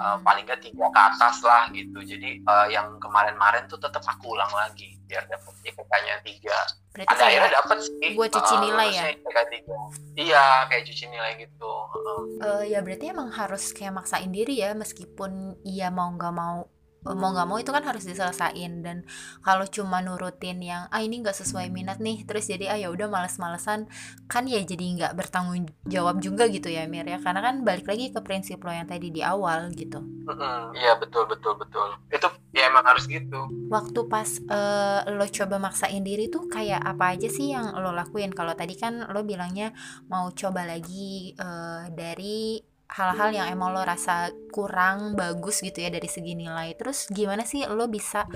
[0.01, 1.99] Uh, paling nggak tiga ke atas lah gitu.
[2.03, 6.57] Jadi uh, yang kemarin-kemarin tuh tetap aku ulang lagi biar dapet IPK-nya tiga.
[6.93, 8.89] Berarti ada akhirnya dapet sih buat cuci Uh, nilai ya?
[8.89, 9.79] lulusnya IPK tiga.
[10.17, 11.73] Iya kayak cuci nilai gitu.
[11.93, 16.65] Uh, eh, ya berarti emang harus kayak maksain diri ya meskipun iya mau nggak mau
[16.65, 16.72] eh,
[17.05, 18.83] mau nggak mau itu kan harus diselesain.
[18.83, 19.07] Dan
[19.43, 23.11] kalau cuma nurutin yang ah ini nggak sesuai minat nih terus jadi ah ya udah
[23.11, 23.91] males-malesan
[24.31, 27.19] kan ya jadi nggak bertanggung jawab juga gitu ya Mir ya.
[27.19, 30.01] Karena kan balik lagi ke prinsip lo yang tadi di awal gitu.
[30.73, 31.89] Iya betul betul betul.
[32.09, 33.51] Itu ya emang harus gitu.
[33.69, 38.31] Waktu pas eh, lo coba maksain diri tuh kayak apa aja sih yang lo lakuin?
[38.31, 39.75] Kalau tadi kan lo bilangnya
[40.07, 46.09] mau coba lagi eh, dari hal-hal yang emang lo rasa kurang bagus gitu ya dari
[46.13, 48.29] segi nilai terus gimana sih lo bisa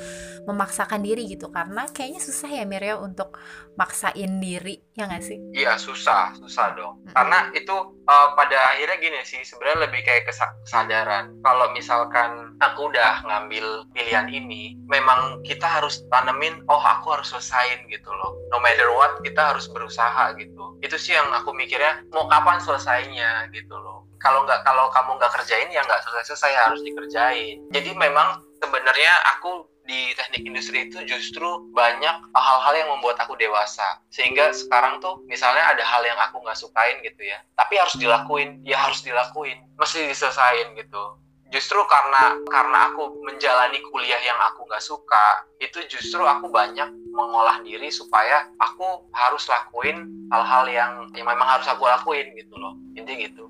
[0.48, 3.36] memaksakan diri gitu karena kayaknya susah ya Mir ya untuk
[3.76, 7.00] maksain diri ya nggak sih Iya susah, susah dong.
[7.04, 7.12] Mm-mm.
[7.16, 7.72] Karena itu
[8.04, 11.32] uh, pada akhirnya gini sih, sebenarnya lebih kayak kesa- kesadaran.
[11.40, 17.88] Kalau misalkan aku udah ngambil pilihan ini, memang kita harus tanemin, oh aku harus selesain
[17.88, 18.36] gitu loh.
[18.52, 20.76] No matter what, kita harus berusaha gitu.
[20.84, 24.05] Itu sih yang aku mikirnya, mau kapan selesainya gitu loh.
[24.26, 27.62] Kalau nggak, kalau kamu nggak kerjain ya nggak selesai-selesai harus dikerjain.
[27.70, 34.02] Jadi memang sebenarnya aku di teknik industri itu justru banyak hal-hal yang membuat aku dewasa.
[34.10, 38.58] Sehingga sekarang tuh misalnya ada hal yang aku nggak sukain gitu ya tapi harus dilakuin
[38.66, 41.22] ya harus dilakuin mesti diselesain gitu.
[41.54, 47.62] Justru karena karena aku menjalani kuliah yang aku nggak suka itu justru aku banyak mengolah
[47.62, 52.74] diri supaya aku harus lakuin hal-hal yang yang memang harus aku lakuin gitu loh.
[52.98, 53.46] Intinya gitu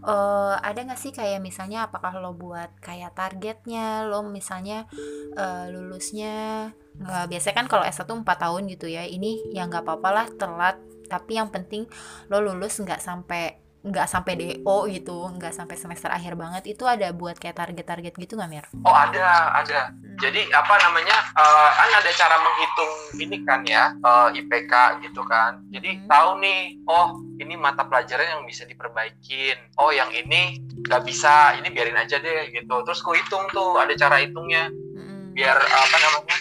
[0.00, 4.88] Eh, ada nggak sih kayak misalnya apakah lo buat kayak targetnya, lo misalnya
[5.36, 6.68] eh, lulusnya
[7.00, 10.76] nggak biasanya kan kalau S1 4 tahun gitu ya, ini ya nggak apa-apa lah telat,
[11.12, 11.84] tapi yang penting
[12.32, 17.08] lo lulus nggak sampai nggak sampai DO gitu, nggak sampai semester akhir banget, itu ada
[17.16, 18.66] buat kayak target-target gitu nggak Mir?
[18.84, 19.92] oh ada ada.
[20.20, 25.64] Jadi apa namanya eh, kan ada cara menghitung ini kan ya eh, IPK gitu kan.
[25.72, 26.08] Jadi Hmm.
[26.12, 27.08] tahu nih oh
[27.40, 29.56] ini mata pelajaran yang bisa diperbaikin.
[29.80, 32.84] Oh yang ini nggak bisa ini biarin aja deh gitu.
[32.84, 34.68] Terus ku hitung tuh ada cara hitungnya.
[34.68, 35.32] Mm-mm.
[35.32, 36.36] biar apa namanya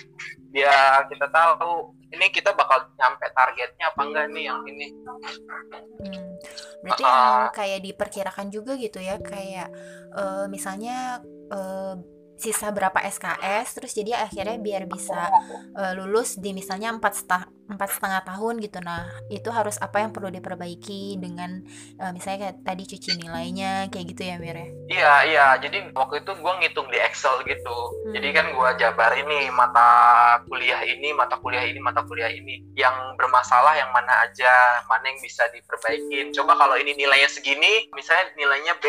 [0.52, 4.88] biar kita tahu ini kita bakal nyampe targetnya apa enggak nih yang ini.
[4.92, 6.29] Hmm,
[6.80, 7.12] Berarti Ah.
[7.12, 9.68] emang kayak diperkirakan juga gitu ya, kayak
[10.16, 11.20] eh, misalnya
[11.52, 11.96] eh,
[12.40, 15.28] sisa berapa SKS, terus jadi akhirnya biar bisa
[15.76, 18.82] eh, lulus di misalnya empat setengah empat setengah tahun gitu.
[18.82, 21.62] Nah, itu harus apa yang perlu diperbaiki dengan
[22.00, 24.68] eh, misalnya kayak tadi cuci nilainya, kayak gitu ya Mir ya?
[24.90, 28.16] iya iya jadi waktu itu gue ngitung di Excel gitu Hmm.
[28.16, 29.90] jadi kan gue jabar ini mata
[30.50, 34.50] kuliah ini mata kuliah ini mata kuliah ini yang bermasalah yang mana aja
[34.90, 38.86] mana yang bisa diperbaikin coba kalau ini nilainya segini misalnya nilainya B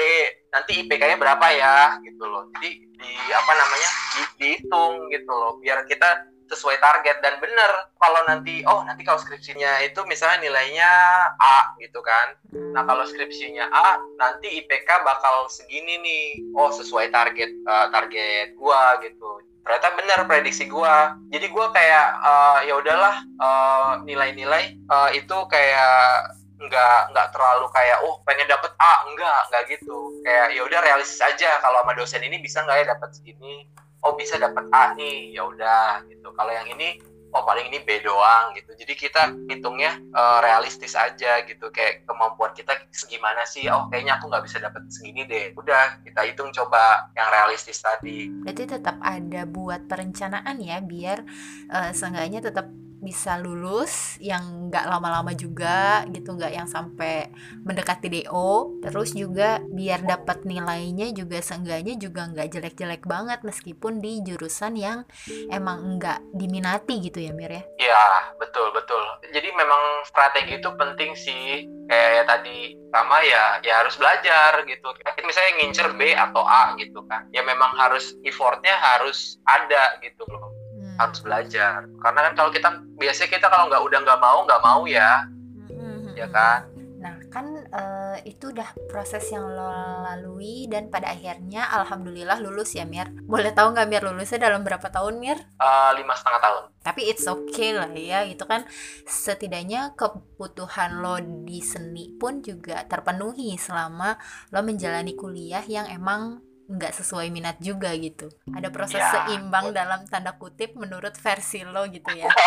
[0.51, 5.89] nanti IPK-nya berapa ya gitu loh jadi di apa namanya di, dihitung gitu loh biar
[5.89, 7.71] kita sesuai target dan bener
[8.03, 10.91] kalau nanti oh nanti kalau skripsinya itu misalnya nilainya
[11.39, 16.27] A gitu kan Nah kalau skripsinya A, nanti IPK bakal segini nih.
[16.55, 19.43] Oh sesuai target eh, target gua gitu.
[19.63, 21.15] Ternyata benar prediksi gua.
[21.31, 27.99] Jadi gua kayak eh, ya udahlah eh, nilai-nilai eh, itu kayak nggak nggak terlalu kayak
[28.05, 29.09] oh pengen dapet A.
[29.09, 29.99] Enggak enggak gitu.
[30.21, 31.51] Kayak ya udah realistis aja.
[31.65, 33.65] Kalau sama dosen ini bisa nggak ya dapat segini?
[34.05, 35.33] Oh bisa dapat A nih.
[35.33, 36.29] Ya udah gitu.
[36.37, 38.75] Kalau yang ini oh paling ini B doang gitu.
[38.77, 41.73] Jadi kita hitungnya eh, realistis aja gitu.
[41.73, 43.65] Kayak kemampuan kita segimana sih?
[43.73, 45.57] Oh kayaknya aku nggak bisa dapat segini deh.
[45.57, 48.29] Udah kita hitung coba yang realistis tadi.
[48.45, 51.25] Berarti tetap ada buat perencanaan ya, biar
[51.71, 52.69] eh, seenggaknya tetap
[53.01, 57.33] bisa lulus yang nggak lama-lama juga gitu nggak yang sampai
[57.65, 64.21] mendekati DO terus juga biar dapat nilainya juga seenggaknya juga nggak jelek-jelek banget meskipun di
[64.21, 65.09] jurusan yang
[65.49, 69.03] emang nggak diminati gitu ya Mir ya Iya, betul betul.
[69.33, 71.65] Jadi memang strategi itu penting sih.
[71.91, 74.95] Kayak tadi sama ya, ya harus belajar gitu.
[75.27, 77.27] Misalnya ngincer B atau A gitu kan.
[77.33, 80.60] Ya memang harus effortnya harus ada gitu loh.
[80.91, 80.99] Hmm.
[80.99, 81.87] Harus belajar.
[82.03, 85.25] Karena kan kalau kita biasanya kita kalau nggak udah nggak mau nggak mau ya,
[85.71, 86.11] Hmm.
[86.19, 86.67] ya kan.
[87.01, 89.73] Nah, kan eh, itu udah proses yang lo
[90.05, 93.09] lalui dan pada akhirnya alhamdulillah lulus ya Mir.
[93.25, 95.41] Boleh tahu nggak Mir lulusnya dalam berapa tahun Mir?
[95.41, 96.63] Eh, lima setengah tahun.
[96.85, 98.69] Tapi it's okay lah ya, gitu kan
[99.09, 101.17] setidaknya kebutuhan lo
[101.49, 104.21] di seni pun juga terpenuhi selama
[104.53, 108.31] lo menjalani kuliah yang emang nggak sesuai minat juga gitu.
[108.55, 109.11] Ada proses Ya.
[109.27, 112.31] seimbang dalam tanda kutip menurut versi lo gitu ya.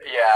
[0.00, 0.32] ya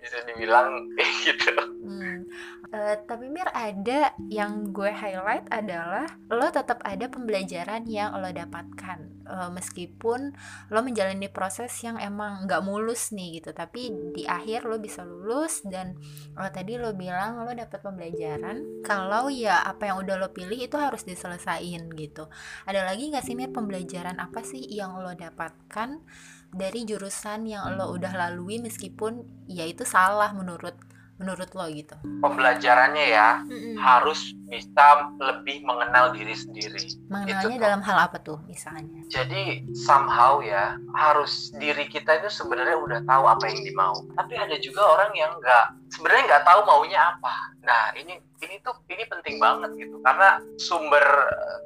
[0.00, 0.92] bisa dibilang
[1.24, 1.52] gitu.
[1.84, 2.28] Hmm.
[2.72, 9.21] Eh, tapi Mir ada yang gue highlight adalah lo tetap ada pembelajaran yang lo dapatkan
[9.32, 10.36] Eh, meskipun
[10.68, 15.64] lo menjalani proses yang emang nggak mulus nih gitu tapi di akhir lo bisa lulus
[15.64, 15.96] dan
[16.36, 20.76] eh, tadi lo bilang lo dapat pembelajaran kalau ya apa yang udah lo pilih itu
[20.76, 22.28] harus diselesain gitu.
[22.68, 26.04] Ada lagi nggak sih Mir pembelajaran apa sih yang lo dapatkan
[26.52, 30.76] dari jurusan yang lo udah lalui meskipun ya itu salah menurut
[31.22, 33.78] menurut lo gitu Pembelajarannya ya Mm-mm.
[33.78, 36.84] harus bisa lebih mengenal diri sendiri.
[37.08, 37.62] mengenalnya Itu tuh.
[37.64, 43.24] dalam hal apa tuh misalnya Jadi somehow ya harus diri kita itu sebenarnya udah tahu
[43.32, 43.94] apa yang dimau.
[44.12, 47.34] Tapi ada juga orang yang nggak sebenarnya nggak tahu maunya apa.
[47.64, 51.04] Nah ini ini tuh ini penting banget gitu karena sumber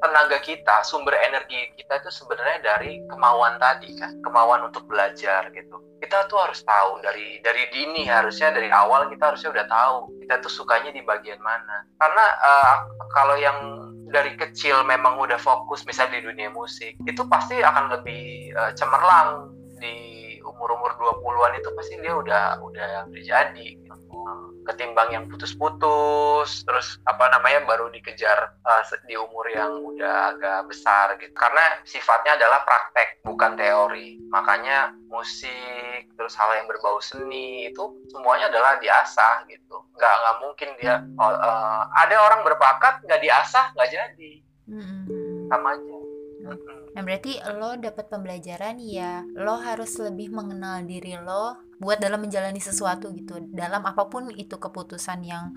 [0.05, 5.81] tenaga kita, sumber energi kita itu sebenarnya dari kemauan tadi kan, kemauan untuk belajar gitu.
[5.97, 10.35] Kita tuh harus tahu dari dari dini harusnya dari awal kita harusnya udah tahu kita
[10.45, 11.89] tuh sukanya di bagian mana.
[11.97, 12.77] Karena eh,
[13.17, 13.59] kalau yang
[14.13, 19.51] dari kecil memang udah fokus misalnya di dunia musik itu pasti akan lebih eh, cemerlang
[19.81, 19.97] di
[20.47, 23.69] umur-umur 20-an itu pasti dia udah udah udah jadi.
[24.67, 31.15] Ketimbang yang putus-putus terus apa namanya baru dikejar uh, di umur yang udah agak besar
[31.23, 31.33] gitu.
[31.33, 34.19] Karena sifatnya adalah praktek bukan teori.
[34.29, 39.87] Makanya musik terus hal yang berbau seni itu semuanya adalah diasah gitu.
[39.97, 44.33] Nggak nggak mungkin dia oh, uh, ada orang berbakat nggak diasah nggak jadi.
[45.47, 45.96] Sama aja
[46.97, 52.61] Nah berarti lo dapat pembelajaran ya lo harus lebih mengenal diri lo buat dalam menjalani
[52.61, 55.53] sesuatu gitu dalam apa pun itu keputusan yang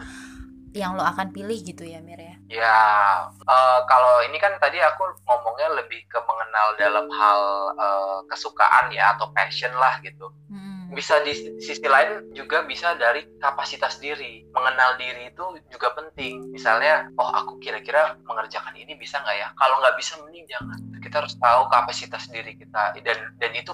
[0.76, 2.36] yang lo akan pilih gitu ya Mir ya?
[2.50, 2.78] Ya
[3.26, 7.42] uh, kalau ini kan tadi aku ngomongnya lebih ke mengenal dalam hal
[7.74, 10.30] uh, kesukaan ya atau passion lah gitu.
[10.52, 14.46] Hmm bisa di sisi lain juga bisa dari kapasitas diri.
[14.50, 16.50] Mengenal diri itu juga penting.
[16.50, 19.48] Misalnya oh aku kira-kira mengerjakan ini bisa nggak ya?
[19.54, 20.80] Kalau nggak bisa mending jangan.
[21.00, 22.98] Kita harus tahu kapasitas diri kita.
[23.06, 23.72] Dan dan itu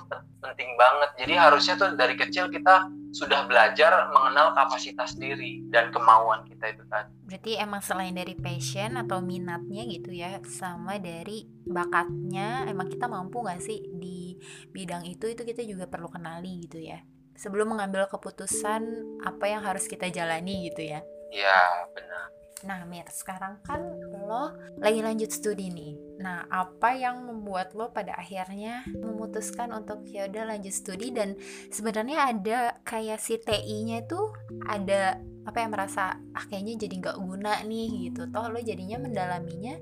[0.54, 6.76] banget jadi harusnya tuh dari kecil kita sudah belajar mengenal kapasitas diri dan kemauan kita
[6.76, 7.16] itu tadi.
[7.24, 13.40] Berarti emang selain dari passion atau minatnya gitu ya, sama dari bakatnya, emang kita mampu
[13.40, 14.36] nggak sih di
[14.76, 17.00] bidang itu itu kita juga perlu kenali gitu ya.
[17.40, 18.84] Sebelum mengambil keputusan
[19.24, 21.00] apa yang harus kita jalani gitu ya.
[21.32, 22.36] Iya, benar.
[22.68, 23.80] Nah, Mir, sekarang kan
[24.26, 25.94] lo lagi lanjut studi nih.
[26.20, 31.38] Nah, apa yang membuat lo pada akhirnya memutuskan untuk ya udah lanjut studi dan
[31.70, 34.20] sebenarnya ada kayak si TI-nya itu
[34.66, 38.26] ada apa yang merasa ah kayaknya jadi nggak guna nih gitu.
[38.34, 39.78] Toh lo jadinya mendalaminya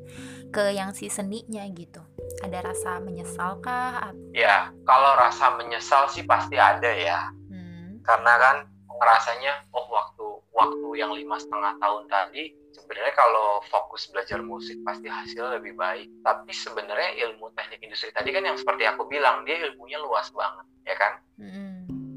[0.52, 2.04] ke yang si seninya gitu.
[2.44, 4.12] Ada rasa menyesal kah?
[4.36, 7.32] Ya, kalau rasa menyesal sih pasti ada ya.
[7.48, 8.04] Hmm.
[8.04, 8.58] Karena kan
[8.90, 15.08] ngerasanya oh waktu waktu yang lima setengah tahun tadi sebenarnya kalau fokus belajar musik pasti
[15.08, 16.10] hasil lebih baik.
[16.26, 20.66] Tapi sebenarnya ilmu teknik industri tadi kan yang seperti aku bilang dia ilmunya luas banget
[20.84, 21.14] ya kan?
[21.40, 21.72] Mm.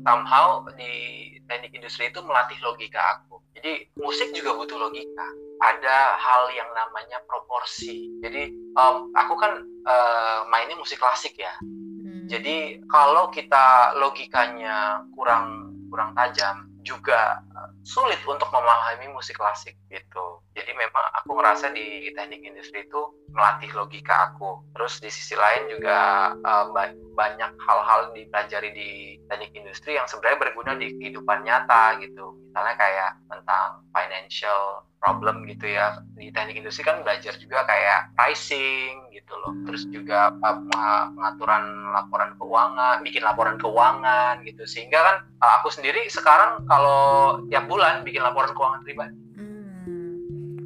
[0.07, 3.43] somehow di teknik industri itu melatih logika aku.
[3.59, 5.27] Jadi musik juga butuh logika.
[5.59, 8.15] Ada hal yang namanya proporsi.
[8.23, 11.55] Jadi um, aku kan uh, mainnya musik klasik ya.
[11.63, 12.31] Mm.
[12.31, 12.57] jadi
[12.91, 17.43] kalau kita logikanya kurang kurang tajam juga
[17.83, 20.41] sulit untuk memahami musik klasik gitu.
[20.55, 23.03] Jadi memang aku ngerasa di teknik industri itu
[23.35, 24.63] melatih logika aku.
[24.73, 26.71] Terus di sisi lain juga uh,
[27.19, 28.91] banyak hal-hal dipelajari di
[29.27, 32.39] teknik industri yang sebenarnya berguna di kehidupan nyata gitu.
[32.55, 36.03] Misalnya kayak tentang financial problem gitu ya.
[36.19, 39.55] Di teknik industri kan belajar juga kayak pricing gitu loh.
[39.71, 44.67] Terus juga pengaturan laporan keuangan, bikin laporan keuangan gitu.
[44.67, 49.15] Sehingga kan aku sendiri sekarang kalau tiap bulan bikin laporan keuangan pribadi.
[49.39, 49.55] Hmm.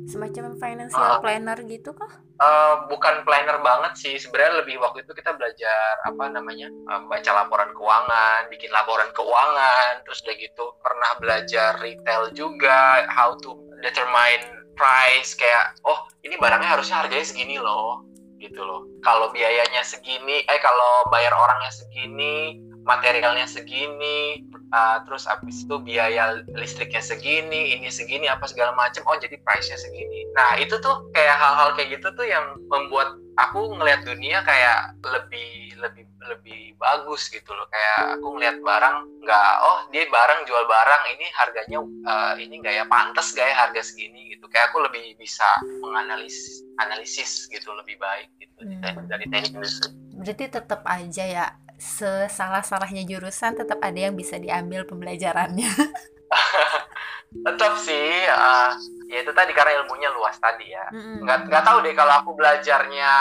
[0.09, 2.11] Semacam financial uh, planner gitu kah?
[2.41, 4.19] Uh, bukan planner banget sih.
[4.19, 10.03] Sebenarnya lebih waktu itu kita belajar apa namanya uh, baca laporan keuangan, bikin laporan keuangan,
[10.03, 14.45] terus udah gitu pernah belajar retail juga, how to determine
[14.79, 18.05] price kayak oh ini barangnya harusnya harganya segini loh
[18.41, 18.89] gitu loh.
[19.05, 26.41] Kalau biayanya segini, eh kalau bayar orangnya segini, materialnya segini, uh, terus habis itu biaya
[26.57, 29.05] listriknya segini, ini segini, apa segala macam.
[29.07, 30.27] Oh jadi price-nya segini.
[30.33, 35.77] Nah itu tuh kayak hal-hal kayak gitu tuh yang membuat aku ngelihat dunia kayak lebih
[35.81, 41.03] lebih lebih bagus gitu loh kayak aku ngelihat barang nggak oh dia barang jual barang
[41.17, 45.17] ini harganya uh, ini nggak ya pantas gak ya harga segini gitu kayak aku lebih
[45.17, 45.49] bisa
[45.81, 49.09] menganalisis analisis gitu lebih baik gitu hmm.
[49.09, 49.91] dari teknik industri
[50.21, 51.47] berarti tetap aja ya
[51.81, 55.73] sesalah-salahnya jurusan tetap ada yang bisa diambil pembelajarannya.
[57.47, 58.75] tetap sih, uh,
[59.09, 60.85] ya itu tadi karena ilmunya luas tadi ya.
[60.93, 61.25] Mm-hmm.
[61.25, 63.13] Nggak nggak tahu deh kalau aku belajarnya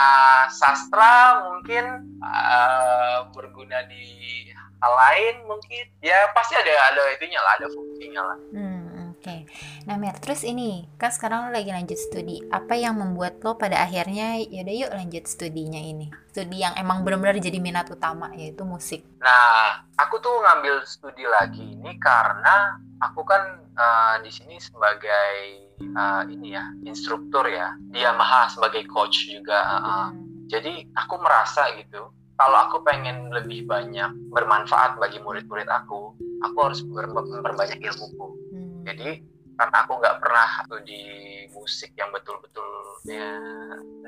[0.52, 5.84] sastra mungkin uh, berguna di hal lain mungkin.
[6.04, 8.38] Ya pasti ada ada itunya lah, ada fungsinya lah.
[8.52, 8.89] Mm.
[9.20, 9.40] Oke, okay.
[9.84, 12.40] nah Mer, terus ini kan sekarang lo lagi lanjut studi.
[12.48, 16.08] Apa yang membuat lo pada akhirnya yaudah yuk lanjut studinya ini?
[16.32, 19.04] Studi yang emang benar-benar jadi minat utama yaitu musik.
[19.20, 26.24] Nah, aku tuh ngambil studi lagi ini karena aku kan uh, di sini sebagai uh,
[26.24, 29.60] ini ya instruktur ya, dia maha sebagai coach juga.
[29.84, 30.08] Uh,
[30.48, 32.08] Jadi aku merasa gitu,
[32.40, 38.49] kalau aku pengen lebih banyak bermanfaat bagi murid-murid aku, aku harus memperbanyak ilmuku
[38.84, 39.22] jadi
[39.60, 40.48] karena aku nggak pernah
[40.88, 41.02] di
[41.52, 42.64] musik yang betul-betul
[43.04, 43.36] ya,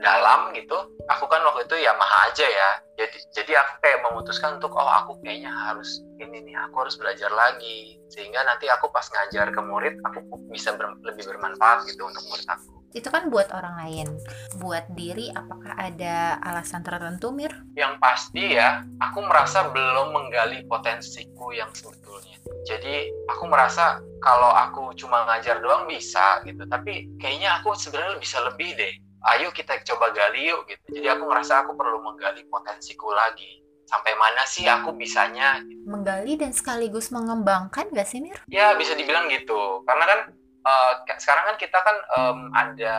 [0.00, 2.70] dalam gitu aku kan waktu itu ya maha aja ya.
[2.96, 7.28] Jadi jadi aku kayak memutuskan untuk oh aku kayaknya harus ini nih aku harus belajar
[7.37, 8.00] lagi.
[8.08, 12.48] Sehingga nanti aku pas ngajar ke murid aku bisa ber, lebih bermanfaat gitu untuk murid
[12.48, 14.09] aku itu kan buat orang lain.
[14.61, 17.53] Buat diri apakah ada alasan tertentu Mir?
[17.77, 22.37] Yang pasti ya aku merasa belum menggali potensiku yang sebetulnya.
[22.69, 26.63] Jadi aku merasa kalau aku cuma ngajar doang bisa gitu.
[26.69, 28.95] Tapi kayaknya aku sebenarnya bisa lebih deh.
[29.23, 31.01] Ayo kita coba gali yuk gitu.
[31.01, 33.63] Jadi aku merasa aku perlu menggali potensiku lagi.
[33.87, 35.61] Sampai mana sih aku bisanya?
[35.85, 38.40] Menggali dan sekaligus mengembangkan gak sih Mir?
[38.49, 39.85] Ya bisa dibilang gitu.
[39.85, 40.21] Karena kan
[40.65, 42.96] uh, sekarang kan kita kan um, ada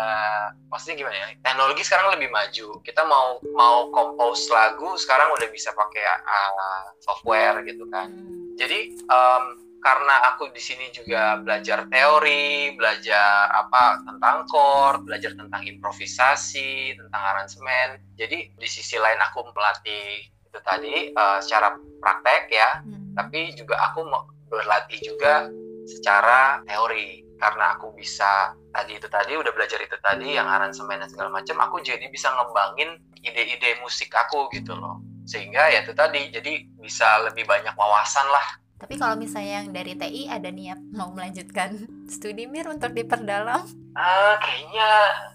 [0.71, 5.71] maksudnya gimana ya teknologi sekarang lebih maju kita mau mau compose lagu sekarang udah bisa
[5.75, 8.55] pakai uh, software gitu kan hmm.
[8.59, 15.59] jadi um, karena aku di sini juga belajar teori, belajar apa tentang chord, belajar tentang
[15.59, 17.99] improvisasi, tentang aransemen.
[18.15, 23.17] Jadi di sisi lain aku melatih itu tadi uh, secara praktek ya hmm.
[23.17, 25.49] tapi juga aku mau berlatih juga
[25.89, 28.55] secara teori karena aku bisa.
[28.71, 32.31] Tadi itu tadi udah belajar itu tadi yang aransemen dan segala macam aku jadi bisa
[32.31, 35.03] ngembangin ide-ide musik aku gitu loh.
[35.27, 38.63] Sehingga ya itu tadi jadi bisa lebih banyak wawasan lah.
[38.79, 41.83] Tapi kalau misalnya yang dari TI ada niat mau melanjutkan
[42.13, 43.67] studi mir untuk diperdalam?
[43.93, 44.89] Uh, kayaknya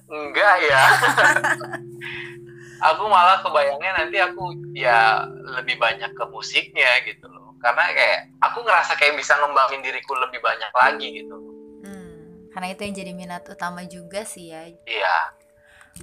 [0.09, 0.83] enggak ya.
[2.91, 5.29] aku malah kebayangnya nanti aku ya
[5.61, 7.55] lebih banyak ke musiknya gitu loh.
[7.63, 11.58] Karena kayak aku ngerasa kayak bisa ngembangin diriku lebih banyak lagi gitu
[12.59, 15.19] karena itu yang jadi minat utama juga sih ya iya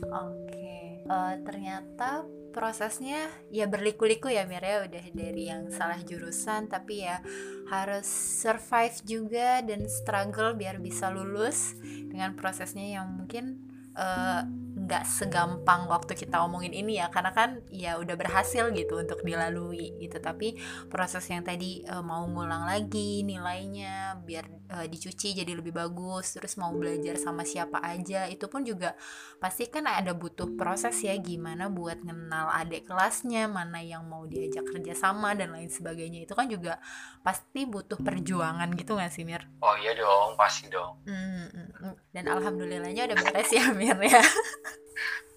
[0.08, 1.04] oke okay.
[1.04, 2.24] uh, eh, ternyata
[2.56, 7.20] prosesnya ya berliku-liku ya Mir ya udah dari yang salah jurusan tapi ya
[7.68, 8.08] harus
[8.40, 13.60] survive juga dan struggle biar bisa lulus dengan prosesnya yang mungkin
[14.00, 14.48] uh,
[14.86, 19.98] nggak segampang waktu kita omongin ini ya karena kan ya udah berhasil gitu untuk dilalui
[19.98, 20.62] gitu tapi
[20.94, 24.46] proses yang tadi uh, mau ngulang lagi nilainya biar
[24.78, 28.94] uh, dicuci jadi lebih bagus terus mau belajar sama siapa aja itu pun juga
[29.42, 34.70] pasti kan ada butuh proses ya gimana buat kenal adik kelasnya mana yang mau diajak
[34.70, 36.78] kerja sama dan lain sebagainya itu kan juga
[37.26, 39.42] pasti butuh perjuangan gitu nggak sih Mir?
[39.66, 41.02] Oh iya dong pasti dong.
[41.10, 41.96] Hmm, hmm.
[42.14, 44.22] dan alhamdulillahnya udah beres ya Mir ya.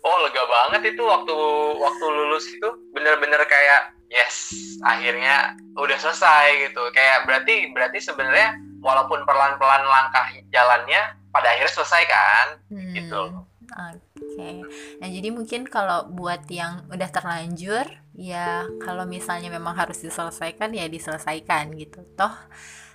[0.02, 1.34] Oh lega banget itu waktu
[1.78, 2.68] waktu lulus itu.
[2.94, 4.52] Bener-bener kayak yes
[4.84, 6.82] akhirnya udah selesai gitu.
[6.94, 12.46] Kayak berarti berarti sebenarnya walaupun pelan-pelan langkah jalannya pada akhirnya selesai kan?
[12.72, 13.22] Hmm, gitu.
[13.68, 14.00] oke.
[14.16, 14.64] Okay.
[14.96, 17.84] nah jadi mungkin kalau buat yang udah terlanjur
[18.16, 22.00] ya kalau misalnya memang harus diselesaikan ya diselesaikan gitu.
[22.16, 22.32] Toh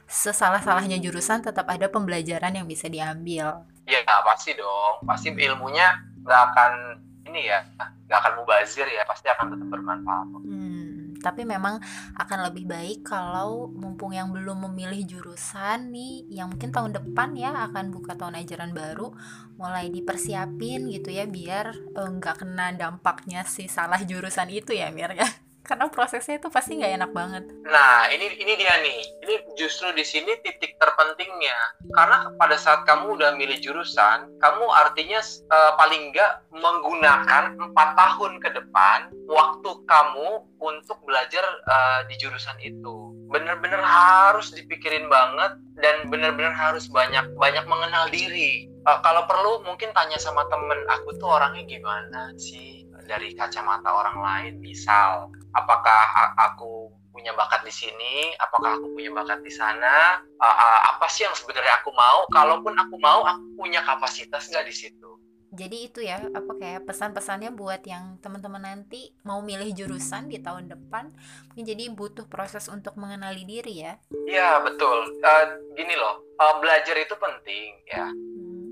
[0.09, 3.65] sesalah-salahnya jurusan tetap ada pembelajaran yang bisa diambil.
[3.89, 5.03] Ya pasti dong.
[5.03, 6.71] Pasti ilmunya nggak akan
[7.23, 7.59] ini ya
[8.07, 10.27] nggak akan mubazir ya pasti akan tetap bermanfaat.
[10.43, 11.79] Hmm, tapi memang
[12.19, 17.55] akan lebih baik kalau mumpung yang belum memilih jurusan nih yang mungkin tahun depan ya
[17.71, 19.15] akan buka tahun ajaran baru
[19.55, 24.91] mulai dipersiapin gitu ya biar eh, nggak uh, kena dampaknya si salah jurusan itu ya
[24.91, 25.25] Mir ya
[25.63, 27.43] karena prosesnya itu pasti nggak enak banget.
[27.63, 28.99] Nah, ini ini dia nih.
[29.23, 31.55] Ini justru di sini titik terpentingnya.
[31.95, 38.43] Karena pada saat kamu udah milih jurusan, kamu artinya uh, paling nggak menggunakan empat tahun
[38.43, 43.15] ke depan waktu kamu untuk belajar uh, di jurusan itu.
[43.31, 48.67] Bener-bener harus dipikirin banget dan bener-bener harus banyak banyak mengenal diri.
[48.83, 54.17] Uh, kalau perlu mungkin tanya sama temen aku tuh orangnya gimana sih dari kacamata orang
[54.19, 60.45] lain misal apakah aku punya bakat di sini, apakah aku punya bakat di sana, uh,
[60.49, 64.73] uh, apa sih yang sebenarnya aku mau, kalaupun aku mau, aku punya kapasitas nggak di
[64.73, 65.09] situ.
[65.53, 70.65] Jadi itu ya, apa kayak pesan-pesannya buat yang teman-teman nanti mau milih jurusan di tahun
[70.65, 71.13] depan,
[71.53, 74.01] jadi butuh proses untuk mengenali diri ya.
[74.25, 75.45] Iya betul, uh,
[75.77, 78.09] gini loh, uh, belajar itu penting ya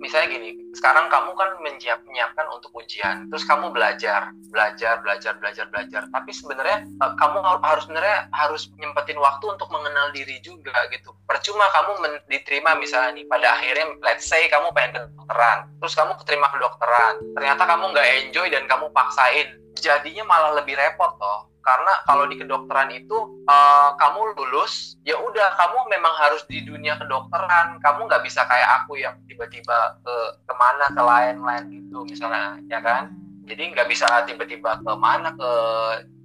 [0.02, 5.70] misalnya gini, sekarang kamu kan menyiap, menyiapkan untuk ujian, terus kamu belajar, belajar, belajar, belajar,
[5.70, 6.02] belajar.
[6.10, 11.14] Tapi sebenarnya uh, kamu harus sebenarnya harus nyempetin waktu untuk mengenal diri juga gitu.
[11.30, 16.12] Percuma kamu diterima misalnya nih, pada akhirnya let's say kamu pengen ke dokteran, terus kamu
[16.26, 19.48] keterima ke dokteran, ternyata kamu nggak enjoy dan kamu paksain,
[19.78, 25.54] jadinya malah lebih repot loh karena kalau di kedokteran itu uh, kamu lulus ya udah
[25.58, 27.78] kamu memang harus di dunia kedokteran.
[27.82, 32.82] Kamu nggak bisa kayak aku yang tiba-tiba ke ke mana ke lain-lain gitu misalnya ya
[32.82, 33.14] kan?
[33.46, 35.52] Jadi nggak bisa tiba-tiba ke mana ke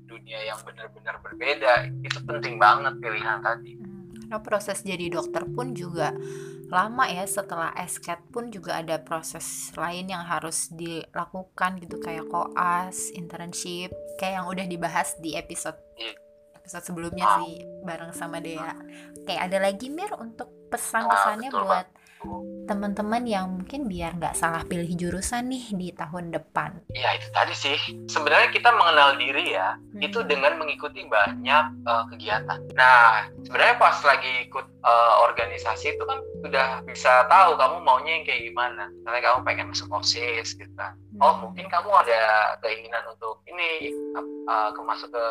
[0.09, 1.93] dunia yang benar-benar berbeda.
[2.01, 3.77] Itu penting banget pilihan tadi.
[4.27, 6.11] Karena proses jadi dokter pun juga
[6.67, 13.15] lama ya setelah SCAT pun juga ada proses lain yang harus dilakukan gitu kayak koas,
[13.15, 15.79] internship, kayak yang udah dibahas di episode
[16.67, 18.75] episode sebelumnya sih bareng sama Dea.
[19.23, 21.87] Kayak ada lagi Mir untuk pesan-pesannya buat
[22.67, 26.83] teman-teman yang mungkin biar nggak salah pilih jurusan nih di tahun depan?
[26.93, 27.79] Ya itu tadi sih.
[28.11, 30.03] Sebenarnya kita mengenal diri ya, hmm.
[30.03, 32.61] itu dengan mengikuti banyak uh, kegiatan.
[32.75, 38.25] Nah, sebenarnya pas lagi ikut uh, organisasi itu kan sudah bisa tahu kamu maunya yang
[38.27, 38.85] kayak gimana.
[38.91, 40.99] Misalnya kamu pengen masuk OSIS gitu kan.
[41.23, 41.49] Oh, hmm.
[41.49, 42.21] mungkin kamu ada
[42.61, 45.27] keinginan untuk ini uh, masuk ke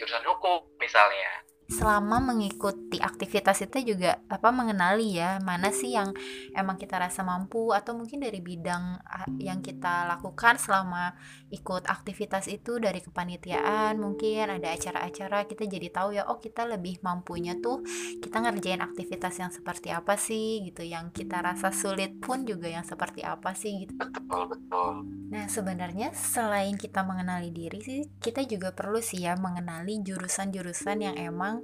[0.00, 6.12] jurusan hukum misalnya selama mengikuti aktivitas itu juga apa mengenali ya mana sih yang
[6.52, 11.16] emang kita rasa mampu atau mungkin dari bidang ah, yang kita lakukan selama
[11.54, 16.98] ikut aktivitas itu dari kepanitiaan mungkin ada acara-acara kita jadi tahu ya oh kita lebih
[17.06, 17.86] mampunya tuh
[18.18, 20.82] kita ngerjain aktivitas yang seperti apa sih gitu.
[20.82, 23.94] Yang kita rasa sulit pun juga yang seperti apa sih gitu.
[23.94, 25.06] Betul betul.
[25.30, 31.16] Nah sebenarnya selain kita mengenali diri sih kita juga perlu sih ya mengenali jurusan-jurusan yang
[31.16, 31.62] emang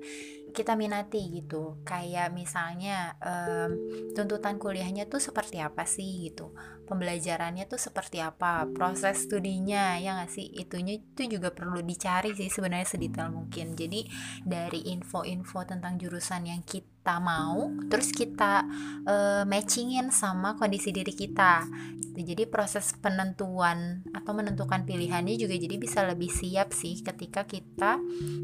[0.51, 1.83] kita minati gitu.
[1.83, 3.75] Kayak misalnya um,
[4.15, 6.55] tuntutan kuliahnya tuh seperti apa sih gitu
[6.91, 10.51] pembelajarannya tuh seperti apa proses studinya ya nggak sih?
[10.59, 13.79] Itunya itu juga perlu dicari sih sebenarnya sedetail mungkin.
[13.79, 14.11] Jadi
[14.43, 18.67] dari info-info tentang jurusan yang kita mau terus kita
[19.07, 21.65] uh, matchingin sama kondisi diri kita.
[22.11, 22.35] Gitu.
[22.35, 27.97] jadi proses penentuan atau menentukan pilihannya juga jadi bisa lebih siap sih ketika kita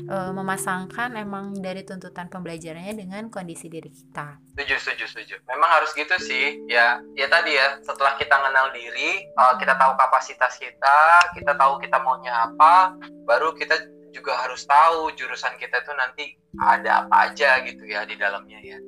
[0.08, 4.40] uh, memasangkan emang dari tuntutan pembelajarannya dengan kondisi diri kita.
[4.56, 5.34] Setuju setuju setuju.
[5.50, 6.64] Memang harus gitu sih.
[6.70, 10.98] Ya ya tadi ya setelah kita mengenal diri uh, kita tahu kapasitas kita
[11.32, 12.92] kita tahu kita maunya apa
[13.24, 13.76] baru kita
[14.16, 16.24] juga harus tahu jurusan kita itu nanti
[16.56, 18.78] ada apa aja gitu ya di dalamnya ya.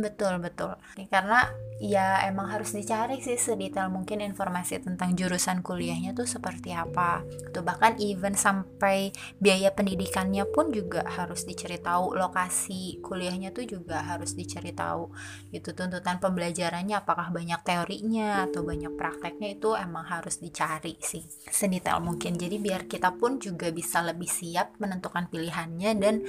[0.00, 0.72] Betul betul.
[1.12, 1.44] Karena
[1.80, 7.24] ya emang harus dicari sih sedetail mungkin informasi tentang jurusan kuliahnya tuh seperti apa.
[7.56, 12.12] Tuh bahkan even sampai biaya pendidikannya pun juga harus dicari tahu.
[12.20, 15.08] Lokasi kuliahnya tuh juga harus dicari tahu.
[15.56, 22.04] Itu tuntutan pembelajarannya apakah banyak teorinya atau banyak prakteknya itu emang harus dicari sih sedetail
[22.04, 22.36] mungkin.
[22.36, 26.20] Jadi biar kita pun juga bisa lebih siap menentukan pilihannya dan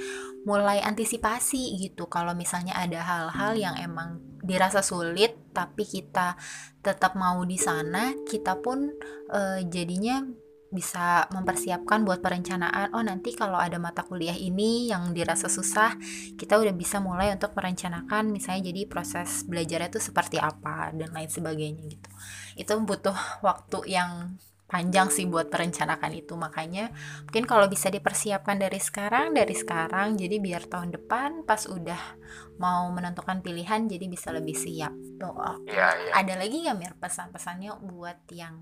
[0.48, 2.08] mulai antisipasi gitu.
[2.08, 6.34] Kalau misalnya ada hal-hal yang emang dirasa sulit tapi kita
[6.82, 8.90] tetap mau di sana kita pun
[9.30, 10.26] uh, jadinya
[10.72, 15.94] bisa mempersiapkan buat perencanaan oh nanti kalau ada mata kuliah ini yang dirasa susah
[16.40, 21.28] kita udah bisa mulai untuk merencanakan misalnya jadi proses belajarnya itu seperti apa dan lain
[21.28, 22.08] sebagainya gitu.
[22.56, 24.40] Itu butuh waktu yang
[24.72, 26.32] panjang sih buat merencanakan itu.
[26.32, 26.88] Makanya
[27.28, 30.16] mungkin kalau bisa dipersiapkan dari sekarang dari sekarang.
[30.16, 32.00] Jadi biar tahun depan pas udah
[32.56, 34.96] mau menentukan pilihan jadi bisa lebih siap.
[35.20, 35.76] Tuh okay.
[35.76, 36.12] ya, ya.
[36.24, 38.56] ada lagi ya mir pesan-pesannya buat yang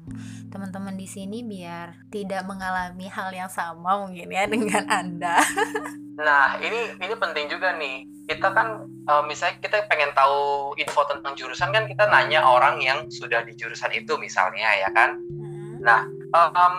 [0.50, 5.38] teman-teman di sini biar tidak mengalami hal yang sama mungkin ya dengan anda?
[6.20, 8.04] Nah ini ini penting juga nih.
[8.28, 13.08] Kita kan uh, misalnya kita pengen tahu info tentang jurusan kan kita nanya orang yang
[13.08, 15.16] sudah di jurusan itu misalnya ya kan
[15.80, 16.04] Nah,
[16.36, 16.76] um,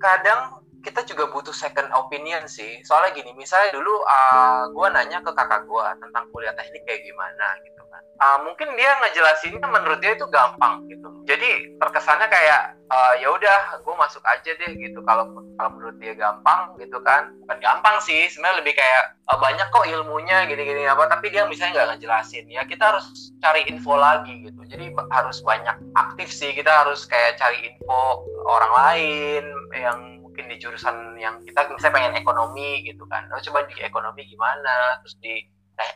[0.00, 2.80] kadang kita juga butuh second opinion sih.
[2.84, 7.46] Soalnya gini, misalnya dulu uh, gue nanya ke kakak gue tentang kuliah teknik kayak gimana
[7.64, 7.79] gitu.
[8.20, 11.08] Uh, mungkin dia ngejelasinnya menurut dia itu gampang gitu.
[11.24, 15.00] Jadi terkesannya kayak uh, ya udah gue masuk aja deh gitu.
[15.08, 18.28] Kalau kalau menurut dia gampang gitu kan, bukan gampang sih.
[18.28, 21.08] Sebenarnya lebih kayak uh, banyak kok ilmunya gini-gini apa.
[21.08, 22.44] Tapi dia misalnya nggak ngejelasin.
[22.52, 24.60] Ya kita harus cari info lagi gitu.
[24.68, 26.52] Jadi harus banyak aktif sih.
[26.52, 32.14] Kita harus kayak cari info orang lain yang mungkin di jurusan yang kita misalnya pengen
[32.16, 35.42] ekonomi gitu kan oh coba di ekonomi gimana terus di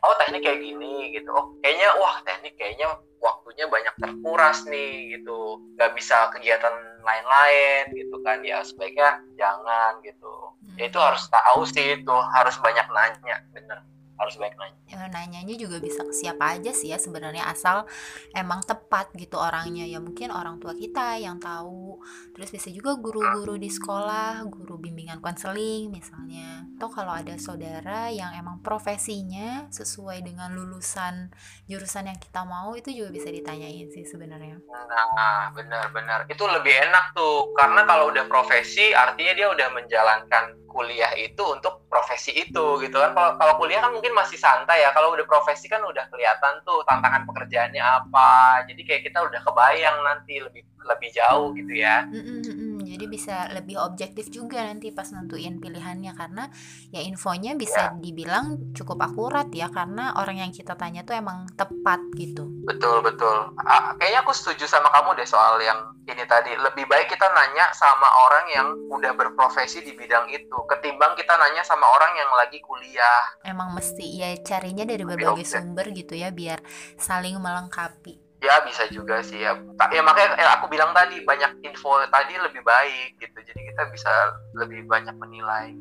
[0.05, 1.31] oh teknik kayak gini gitu.
[1.33, 2.89] Oh kayaknya wah teknik kayaknya
[3.21, 5.61] waktunya banyak terkuras nih gitu.
[5.79, 6.75] Nggak bisa kegiatan
[7.05, 8.41] lain-lain gitu kan.
[8.43, 10.33] Ya sebaiknya jangan gitu.
[10.77, 14.79] Ya itu harus tahu sih itu harus banyak nanya bener harus baik nanya.
[14.87, 17.87] Ya, nanyanya juga bisa ke siapa aja sih ya sebenarnya asal
[18.33, 19.85] emang tepat gitu orangnya.
[19.85, 21.99] Ya mungkin orang tua kita yang tahu.
[22.35, 26.67] Terus bisa juga guru-guru di sekolah guru bimbingan konseling misalnya.
[26.79, 31.31] Atau kalau ada saudara yang emang profesinya sesuai dengan lulusan
[31.67, 34.63] jurusan yang kita mau itu juga bisa ditanyain sih sebenarnya.
[34.71, 36.31] Nah benar-benar.
[36.31, 37.51] Itu lebih enak tuh.
[37.55, 43.15] Karena kalau udah profesi artinya dia udah menjalankan kuliah itu untuk profesi itu gitu kan.
[43.15, 44.91] Kalau kalau kuliah kan mungkin masih santai ya.
[44.91, 48.67] Kalau udah profesi kan udah kelihatan tuh tantangan pekerjaannya apa.
[48.67, 52.03] Jadi kayak kita udah kebayang nanti lebih lebih jauh gitu ya.
[52.11, 56.13] Mm -mm jadi bisa lebih objektif juga nanti pas nentuin pilihannya.
[56.15, 56.49] Karena
[56.95, 57.99] ya infonya bisa ya.
[57.99, 62.49] dibilang cukup akurat ya karena orang yang kita tanya tuh emang tepat gitu.
[62.65, 63.53] Betul betul.
[63.65, 66.57] Ah, kayaknya aku setuju sama kamu deh soal yang ini tadi.
[66.57, 71.61] Lebih baik kita nanya sama orang yang udah berprofesi di bidang itu ketimbang kita nanya
[71.65, 73.23] sama orang yang lagi kuliah.
[73.45, 76.61] Emang mesti ya carinya dari berbagai sumber gitu ya biar
[76.97, 79.57] saling melengkapi ya bisa juga sih ya
[79.89, 84.13] ya makanya ya aku bilang tadi banyak info tadi lebih baik gitu jadi kita bisa
[84.53, 85.73] lebih banyak menilai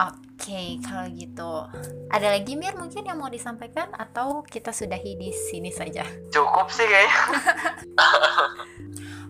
[0.00, 1.52] Oke, kalau gitu.
[2.08, 6.08] Ada lagi Mir mungkin yang mau disampaikan atau kita sudahi di sini saja?
[6.32, 7.20] Cukup sih kayaknya.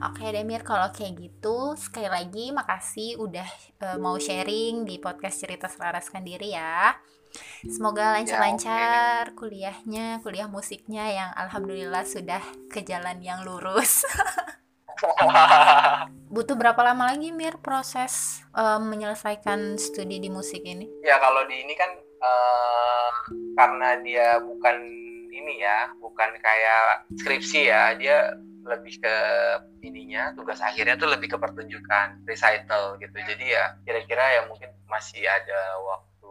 [0.01, 3.49] Oke deh Mir, kalau kayak gitu sekali lagi makasih udah
[3.85, 6.97] uh, mau sharing di podcast cerita selaraskan diri ya.
[7.63, 9.37] Semoga lancar-lancar ya, okay.
[9.39, 14.03] kuliahnya, kuliah musiknya yang alhamdulillah sudah ke jalan yang lurus.
[16.35, 20.91] Butuh berapa lama lagi Mir proses um, menyelesaikan studi di musik ini?
[21.05, 21.91] Ya kalau di ini kan
[22.21, 23.11] uh,
[23.55, 24.77] karena dia bukan
[25.31, 29.17] ini ya, bukan kayak skripsi ya, dia lebih ke
[29.81, 33.17] ininya tugas akhirnya tuh lebih ke pertunjukan recital gitu.
[33.17, 36.31] Jadi ya kira-kira ya mungkin masih ada waktu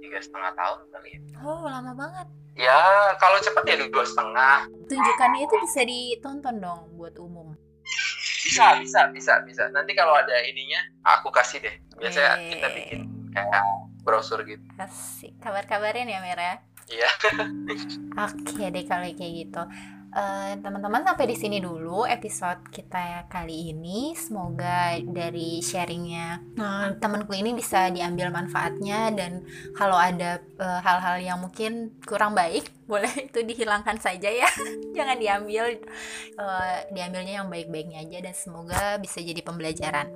[0.00, 1.20] tiga setengah tahun kali ya.
[1.44, 2.26] Oh lama banget.
[2.56, 4.64] Ya kalau cepet ya dua setengah.
[4.88, 7.52] Tunjukannya itu bisa ditonton dong buat umum?
[8.46, 9.68] Bisa bisa bisa bisa.
[9.68, 11.76] Nanti kalau ada ininya aku kasih deh.
[12.00, 12.50] Biasanya Eee.
[12.56, 13.00] kita bikin
[13.36, 13.64] kayak
[14.00, 14.64] brosur gitu.
[14.80, 17.10] Kasih kabar-kabarin ya Mira iya.
[18.26, 19.62] Oke deh kalau kayak gitu.
[20.16, 24.16] Eh, teman-teman sampai di sini dulu episode kita kali ini.
[24.16, 29.44] Semoga dari sharingnya uh, temanku ini bisa diambil manfaatnya dan
[29.76, 34.48] kalau ada uh, hal-hal yang mungkin kurang baik boleh itu dihilangkan saja ya.
[34.96, 35.76] Jangan diambil
[36.40, 40.08] uh, diambilnya yang baik-baiknya aja dan semoga bisa jadi pembelajaran.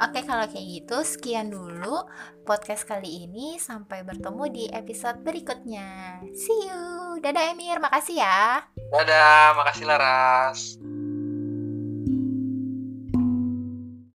[0.00, 2.06] Oke kalau kayak gitu sekian dulu
[2.46, 3.60] podcast kali ini.
[3.60, 6.22] Sampai bertemu di episode berikutnya.
[6.32, 7.18] See you.
[7.20, 7.82] Dadah Emir.
[7.82, 8.64] Makasih ya.
[8.88, 10.78] Dadah makasih Laras